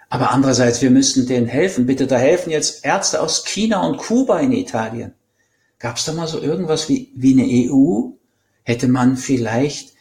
[0.10, 1.86] Aber andererseits, wir müssten denen helfen.
[1.86, 5.14] Bitte, da helfen jetzt Ärzte aus China und Kuba in Italien.
[5.80, 8.12] Gab es da mal so irgendwas wie, wie eine EU?
[8.64, 9.94] Hätte man vielleicht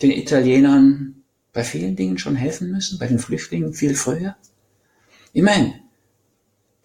[0.00, 4.36] den Italienern bei vielen Dingen schon helfen müssen, bei den Flüchtlingen viel früher?
[5.32, 5.74] Ich meine,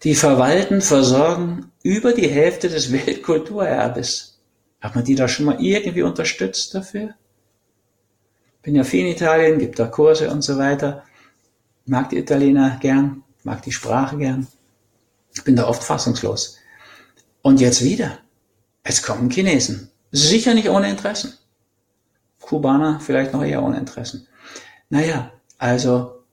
[0.02, 4.37] die verwalten, versorgen über die Hälfte des Weltkulturerbes.
[4.80, 7.14] Hat man die da schon mal irgendwie unterstützt dafür?
[8.62, 11.04] Bin ja viel in Italien, gibt da Kurse und so weiter.
[11.86, 14.46] Mag die Italiener gern, mag die Sprache gern.
[15.44, 16.58] Bin da oft fassungslos.
[17.42, 18.18] Und jetzt wieder.
[18.84, 19.90] Jetzt kommen Chinesen.
[20.10, 21.34] Sicher nicht ohne Interessen.
[22.40, 24.26] Kubaner vielleicht noch eher ohne Interessen.
[24.90, 26.24] Naja, also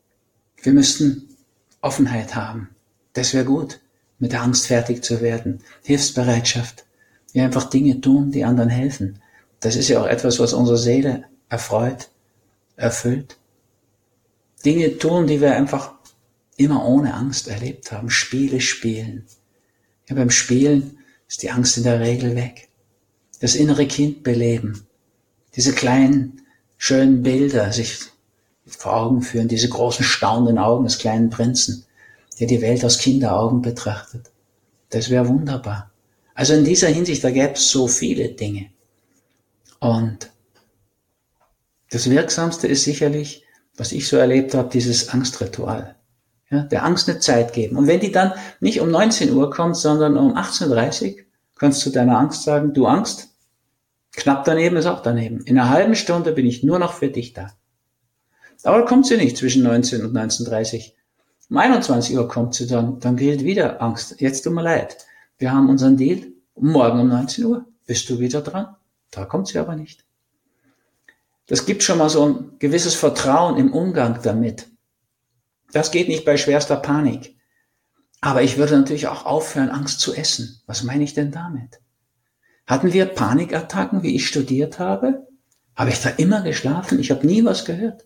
[0.62, 1.36] wir müssten
[1.82, 2.70] Offenheit haben.
[3.14, 3.80] Das wäre gut,
[4.20, 5.62] mit der Angst fertig zu werden.
[5.84, 6.85] Hilfsbereitschaft
[7.36, 9.20] wir einfach Dinge tun, die anderen helfen.
[9.60, 12.10] Das ist ja auch etwas, was unsere Seele erfreut,
[12.78, 13.38] erfüllt.
[14.64, 15.92] Dinge tun, die wir einfach
[16.56, 18.10] immer ohne Angst erlebt haben.
[18.10, 19.26] Spiele spielen.
[20.08, 22.70] Ja, beim Spielen ist die Angst in der Regel weg.
[23.42, 24.88] Das innere Kind beleben.
[25.58, 26.42] Diese kleinen,
[26.78, 28.00] schönen Bilder sich
[28.66, 31.86] vor Augen führen, diese großen, staunenden Augen des kleinen Prinzen,
[32.40, 34.32] der die Welt aus Kinderaugen betrachtet.
[34.90, 35.92] Das wäre wunderbar.
[36.36, 38.68] Also in dieser Hinsicht, da gäbe es so viele Dinge.
[39.80, 40.30] Und
[41.90, 43.44] das Wirksamste ist sicherlich,
[43.78, 45.96] was ich so erlebt habe, dieses Angstritual.
[46.52, 47.78] Ja, der Angst eine Zeit geben.
[47.78, 51.24] Und wenn die dann nicht um 19 Uhr kommt, sondern um 18.30 Uhr,
[51.56, 53.30] kannst du deiner Angst sagen, du Angst,
[54.12, 55.42] knapp daneben ist auch daneben.
[55.46, 57.52] In einer halben Stunde bin ich nur noch für dich da.
[58.64, 60.94] Aber kommt sie nicht zwischen 19 und 19.30 Uhr.
[61.50, 64.20] Um 21 Uhr kommt sie dann, dann gilt wieder Angst.
[64.20, 64.98] Jetzt tut mir leid.
[65.38, 66.32] Wir haben unseren Deal.
[66.56, 68.76] Morgen um 19 Uhr bist du wieder dran.
[69.12, 70.06] Da kommt sie aber nicht.
[71.48, 74.68] Das gibt schon mal so ein gewisses Vertrauen im Umgang damit.
[75.72, 77.36] Das geht nicht bei schwerster Panik.
[78.22, 80.62] Aber ich würde natürlich auch aufhören, Angst zu essen.
[80.66, 81.82] Was meine ich denn damit?
[82.66, 85.28] Hatten wir Panikattacken, wie ich studiert habe?
[85.76, 87.00] Habe ich da immer geschlafen?
[87.00, 88.06] Ich habe nie was gehört.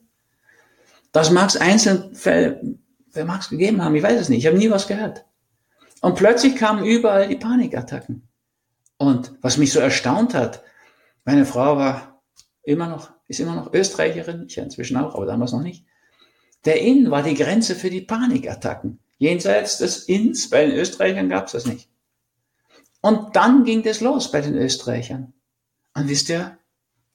[1.12, 2.78] Das mag es Einzelfälle,
[3.14, 5.26] wer mag es gegeben haben, ich weiß es nicht, ich habe nie was gehört.
[6.02, 8.28] Und plötzlich kamen überall die Panikattacken.
[8.98, 10.64] Und was mich so erstaunt hat,
[11.26, 12.22] meine Frau war
[12.64, 15.86] immer noch, ist immer noch Österreicherin, ich inzwischen auch, aber damals noch nicht.
[16.66, 19.00] Der Inn war die Grenze für die Panikattacken.
[19.18, 21.90] Jenseits des Inns, bei den Österreichern gab es das nicht.
[23.02, 25.34] Und dann ging das los bei den Österreichern.
[25.94, 26.58] Und wisst ihr,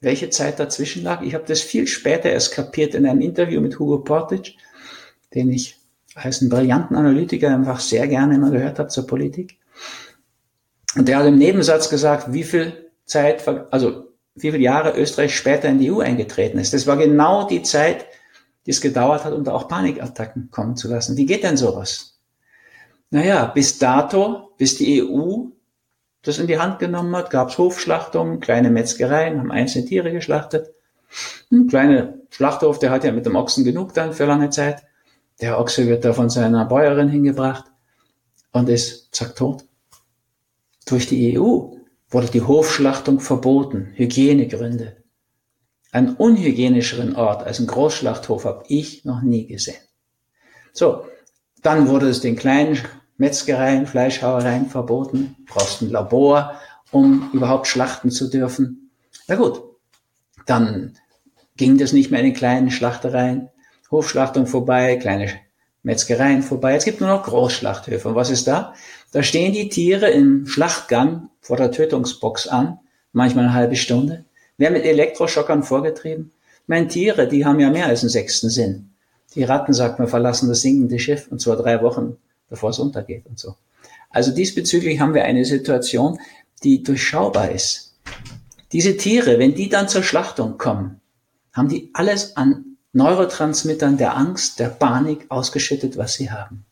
[0.00, 1.22] welche Zeit dazwischen lag?
[1.22, 4.56] Ich habe das viel später erst kapiert in einem Interview mit Hugo Portic,
[5.34, 5.78] den ich
[6.14, 9.58] als einen brillanten Analytiker einfach sehr gerne immer gehört habe zur Politik.
[10.96, 15.68] Und der hat im Nebensatz gesagt, wie viel Zeit, also wie viele Jahre Österreich später
[15.68, 16.72] in die EU eingetreten ist.
[16.72, 18.06] Das war genau die Zeit,
[18.66, 21.16] die es gedauert hat, um da auch Panikattacken kommen zu lassen.
[21.16, 22.18] Wie geht denn sowas?
[23.10, 25.46] Naja, bis dato, bis die EU
[26.24, 30.72] das in die Hand genommen hat, gab es Hofschlachtungen, kleine Metzgereien, haben einzelne Tiere geschlachtet.
[31.52, 34.82] Ein kleiner Schlachthof, der hat ja mit dem Ochsen genug dann für lange Zeit.
[35.40, 37.64] Der Ochse wird da von seiner Bäuerin hingebracht
[38.52, 39.64] und ist zack tot.
[40.86, 41.72] Durch die EU
[42.08, 45.02] wurde die Hofschlachtung verboten, Hygienegründe.
[45.90, 49.80] Einen unhygienischeren Ort als ein Großschlachthof habe ich noch nie gesehen.
[50.72, 51.06] So,
[51.62, 52.78] dann wurde es den kleinen
[53.16, 56.60] Metzgereien, Fleischhauereien verboten, brauchst ein Labor,
[56.90, 58.90] um überhaupt schlachten zu dürfen.
[59.28, 59.62] Na gut,
[60.46, 60.98] dann
[61.56, 63.50] ging das nicht mehr in den kleinen Schlachtereien,
[63.90, 65.32] Hofschlachtung vorbei, kleine
[65.82, 66.74] Metzgereien vorbei.
[66.74, 68.08] Es gibt nur noch Großschlachthöfe.
[68.08, 68.74] Und was ist da?
[69.12, 72.78] Da stehen die Tiere im Schlachtgang vor der Tötungsbox an,
[73.12, 74.24] manchmal eine halbe Stunde,
[74.56, 76.32] werden mit Elektroschockern vorgetrieben.
[76.66, 78.90] Meine Tiere, die haben ja mehr als einen sechsten Sinn.
[79.34, 82.16] Die Ratten, sagt man, verlassen das sinkende Schiff und zwar drei Wochen,
[82.48, 83.56] bevor es untergeht und so.
[84.08, 86.18] Also diesbezüglich haben wir eine Situation,
[86.62, 87.96] die durchschaubar ist.
[88.72, 91.00] Diese Tiere, wenn die dann zur Schlachtung kommen,
[91.52, 96.64] haben die alles an Neurotransmittern der Angst, der Panik ausgeschüttet, was sie haben.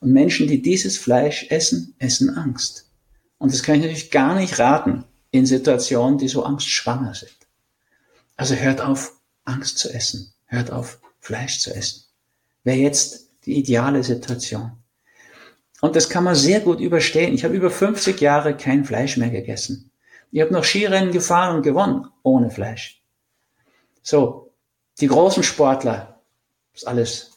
[0.00, 2.90] Und Menschen, die dieses Fleisch essen, essen Angst.
[3.38, 7.36] Und das kann ich natürlich gar nicht raten in Situationen, die so angstschwanger sind.
[8.36, 10.32] Also hört auf, Angst zu essen.
[10.46, 12.04] Hört auf, Fleisch zu essen.
[12.62, 14.72] Wäre jetzt die ideale Situation.
[15.80, 17.34] Und das kann man sehr gut überstehen.
[17.34, 19.90] Ich habe über 50 Jahre kein Fleisch mehr gegessen.
[20.32, 23.02] Ich habe noch Skirennen gefahren und gewonnen ohne Fleisch.
[24.02, 24.52] So,
[25.00, 26.20] die großen Sportler,
[26.74, 27.32] ist alles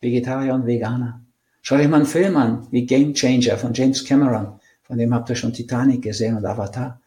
[0.00, 1.20] Vegetarier und Veganer.
[1.62, 4.58] Schaut euch mal einen Film an, wie Game Changer von James Cameron.
[4.82, 7.00] Von dem habt ihr schon Titanic gesehen und Avatar.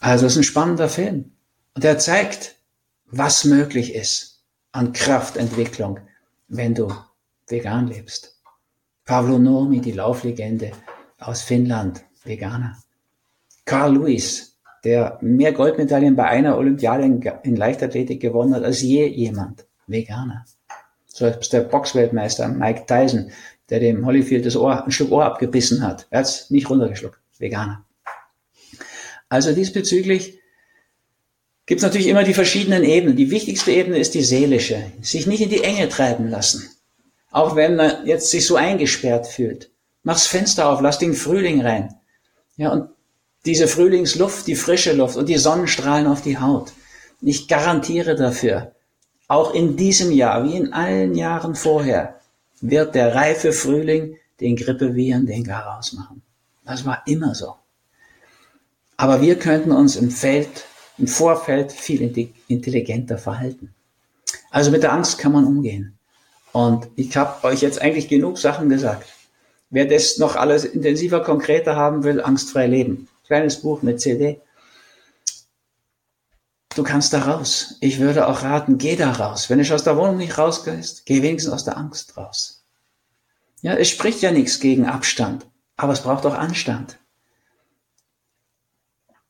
[0.00, 1.32] Also es ist ein spannender Film.
[1.74, 2.56] Und er zeigt,
[3.06, 4.40] was möglich ist
[4.72, 6.00] an Kraftentwicklung,
[6.48, 6.92] wenn du
[7.48, 8.36] vegan lebst.
[9.04, 10.72] Pavlo Nurmi, die Lauflegende
[11.18, 12.76] aus Finnland, Veganer.
[13.64, 14.55] Carl Lewis,
[14.86, 17.02] der mehr Goldmedaillen bei einer Olympiade
[17.42, 19.66] in, Leichtathletik gewonnen hat als je jemand.
[19.88, 20.44] Veganer.
[21.06, 23.32] So als der Boxweltmeister Mike Tyson,
[23.68, 26.06] der dem Holyfield das Ohr, ein Stück Ohr abgebissen hat.
[26.10, 27.18] Er hat es nicht runtergeschluckt.
[27.38, 27.84] Veganer.
[29.28, 30.38] Also diesbezüglich
[31.66, 33.16] gibt es natürlich immer die verschiedenen Ebenen.
[33.16, 34.92] Die wichtigste Ebene ist die seelische.
[35.02, 36.70] Sich nicht in die Enge treiben lassen.
[37.32, 39.72] Auch wenn man jetzt sich so eingesperrt fühlt.
[40.04, 41.92] Mach's Fenster auf, lass den Frühling rein.
[42.56, 42.88] Ja, und
[43.46, 46.72] diese Frühlingsluft, die frische Luft und die Sonnenstrahlen auf die Haut.
[47.20, 48.72] Ich garantiere dafür,
[49.28, 52.20] auch in diesem Jahr, wie in allen Jahren vorher,
[52.60, 56.22] wird der reife Frühling den Grippeviren den Garaus machen.
[56.64, 57.54] Das war immer so.
[58.96, 60.64] Aber wir könnten uns im Feld,
[60.98, 63.74] im Vorfeld viel intelligenter verhalten.
[64.50, 65.98] Also mit der Angst kann man umgehen.
[66.52, 69.06] Und ich habe euch jetzt eigentlich genug Sachen gesagt.
[69.70, 74.40] Wer das noch alles intensiver, konkreter haben will, angstfrei leben kleines Buch mit CD.
[76.74, 77.76] Du kannst da raus.
[77.80, 79.48] Ich würde auch raten, geh da raus.
[79.48, 82.64] Wenn du aus der Wohnung nicht rausgehst, geh wenigstens aus der Angst raus.
[83.62, 85.46] Ja, es spricht ja nichts gegen Abstand,
[85.76, 86.98] aber es braucht auch Anstand.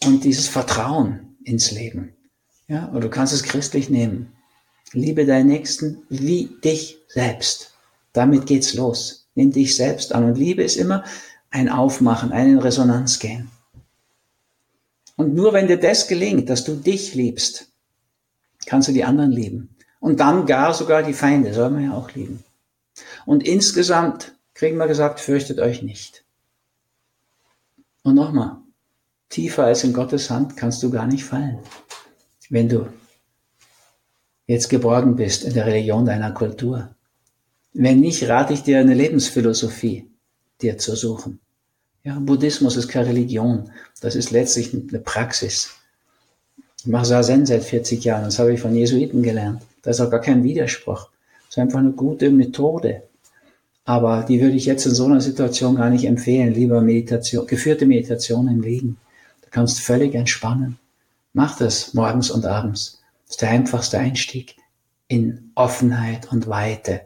[0.04, 2.14] Und dieses Vertrauen ins Leben.
[2.66, 4.32] Ja, oder du kannst es christlich nehmen.
[4.92, 7.74] Liebe deinen Nächsten wie dich selbst.
[8.12, 9.28] Damit geht's los.
[9.34, 10.24] Nimm dich selbst an.
[10.24, 11.04] Und Liebe ist immer
[11.50, 13.50] ein Aufmachen, ein in Resonanz gehen.
[15.16, 17.68] Und nur wenn dir das gelingt, dass du dich liebst,
[18.66, 19.74] kannst du die anderen lieben.
[19.98, 22.44] Und dann gar sogar die Feinde, soll man ja auch lieben.
[23.24, 26.24] Und insgesamt kriegen wir gesagt, fürchtet euch nicht.
[28.02, 28.58] Und nochmal,
[29.28, 31.58] tiefer als in Gottes Hand kannst du gar nicht fallen,
[32.50, 32.86] wenn du
[34.46, 36.94] jetzt geborgen bist in der Religion deiner Kultur.
[37.72, 40.10] Wenn nicht, rate ich dir eine Lebensphilosophie
[40.62, 41.40] dir zu suchen.
[42.06, 43.68] Ja, Buddhismus ist keine Religion,
[44.00, 45.74] das ist letztlich eine Praxis.
[46.78, 49.62] Ich mache Sazen seit 40 Jahren, das habe ich von Jesuiten gelernt.
[49.82, 51.08] Da ist auch gar kein Widerspruch.
[51.46, 53.02] Das ist einfach eine gute Methode.
[53.84, 56.54] Aber die würde ich jetzt in so einer Situation gar nicht empfehlen.
[56.54, 58.98] Lieber Meditation, geführte Meditation im Liegen.
[59.42, 60.78] Du kannst völlig entspannen.
[61.32, 63.02] Mach das morgens und abends.
[63.24, 64.54] Das ist der einfachste Einstieg
[65.08, 67.00] in Offenheit und Weite.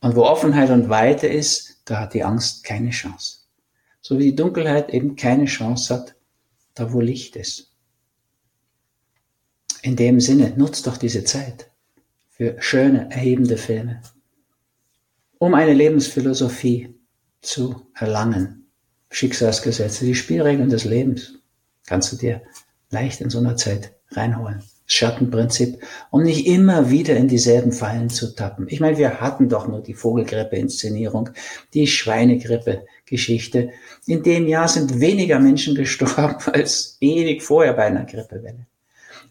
[0.00, 3.45] Und wo Offenheit und Weite ist, da hat die Angst keine Chance.
[4.08, 6.14] So wie die Dunkelheit eben keine Chance hat,
[6.74, 7.72] da wo Licht ist.
[9.82, 11.72] In dem Sinne, nutzt doch diese Zeit
[12.28, 14.02] für schöne, erhebende Filme,
[15.38, 16.94] um eine Lebensphilosophie
[17.40, 18.68] zu erlangen.
[19.10, 21.40] Schicksalsgesetze, die Spielregeln des Lebens
[21.84, 22.42] kannst du dir
[22.90, 24.62] leicht in so einer Zeit reinholen.
[24.86, 25.82] Schattenprinzip,
[26.12, 28.68] um nicht immer wieder in dieselben Fallen zu tappen.
[28.68, 31.30] Ich meine, wir hatten doch nur die Vogelgrippe-Inszenierung,
[31.74, 31.88] die
[33.06, 33.70] Schweinegrippe-Geschichte.
[34.06, 38.66] In dem Jahr sind weniger Menschen gestorben als ewig vorher bei einer Grippewelle.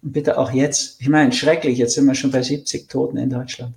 [0.01, 0.99] Und bitte auch jetzt.
[1.01, 3.76] Ich meine, schrecklich, jetzt sind wir schon bei 70 Toten in Deutschland.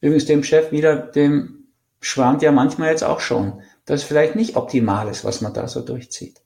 [0.00, 1.66] Übrigens dem Chef wieder, dem
[2.00, 5.68] schwant ja manchmal jetzt auch schon, dass es vielleicht nicht optimal ist, was man da
[5.68, 6.40] so durchzieht.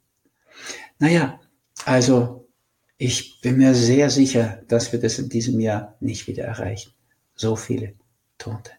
[0.98, 1.40] Naja,
[1.84, 2.48] also
[2.96, 6.92] ich bin mir sehr sicher, dass wir das in diesem Jahr nicht wieder erreichen.
[7.34, 7.94] So viele
[8.38, 8.72] Tote.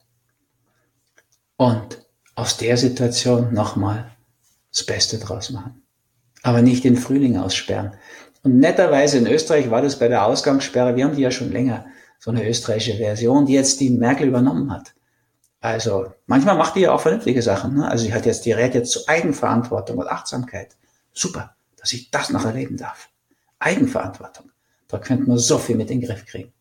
[1.56, 2.06] Und
[2.36, 4.12] aus der Situation nochmal
[4.72, 5.82] das Beste draus machen.
[6.44, 7.94] Aber nicht den Frühling aussperren.
[8.44, 11.86] Und netterweise in Österreich war das bei der Ausgangssperre, wir haben die ja schon länger,
[12.20, 14.94] so eine österreichische Version, die jetzt die Merkel übernommen hat.
[15.62, 17.76] Also manchmal macht die ja auch vernünftige Sachen.
[17.76, 17.90] Ne?
[17.90, 20.78] Also sie hat jetzt, die rät jetzt zu Eigenverantwortung und Achtsamkeit.
[21.14, 23.10] Super, dass ich das noch erleben darf.
[23.60, 24.52] Eigenverantwortung.
[24.88, 26.54] Da könnte man so viel mit in den Griff kriegen.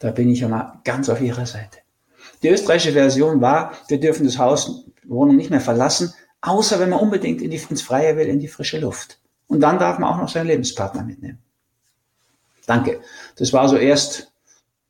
[0.00, 1.78] Da bin ich ja mal ganz auf ihrer Seite.
[2.42, 7.00] Die österreichische Version war, wir dürfen das Haus, Wohnung nicht mehr verlassen, außer wenn man
[7.00, 9.18] unbedingt in die, ins Freie will, in die frische Luft.
[9.46, 11.38] Und dann darf man auch noch seinen Lebenspartner mitnehmen.
[12.66, 13.00] Danke.
[13.36, 14.30] Das war so erst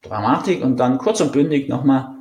[0.03, 2.18] Dramatik und dann kurz und bündig nochmal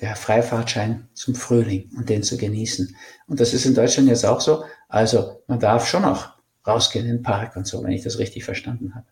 [0.00, 2.96] der Freifahrtschein zum Frühling und den zu genießen.
[3.26, 4.64] Und das ist in Deutschland jetzt auch so.
[4.88, 6.36] Also man darf schon noch
[6.66, 9.06] rausgehen in den Park und so, wenn ich das richtig verstanden habe.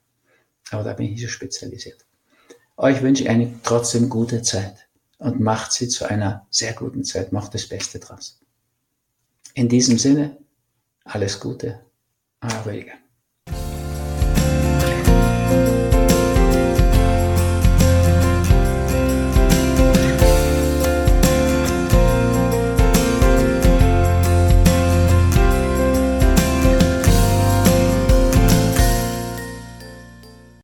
[0.71, 2.05] Aber da bin ich nicht so spezialisiert.
[2.77, 7.33] Euch wünsche ich eine trotzdem gute Zeit und macht sie zu einer sehr guten Zeit.
[7.33, 8.41] Macht das Beste draus.
[9.55, 10.39] In diesem Sinne,
[11.05, 11.81] alles Gute.
[12.63, 13.04] Very good.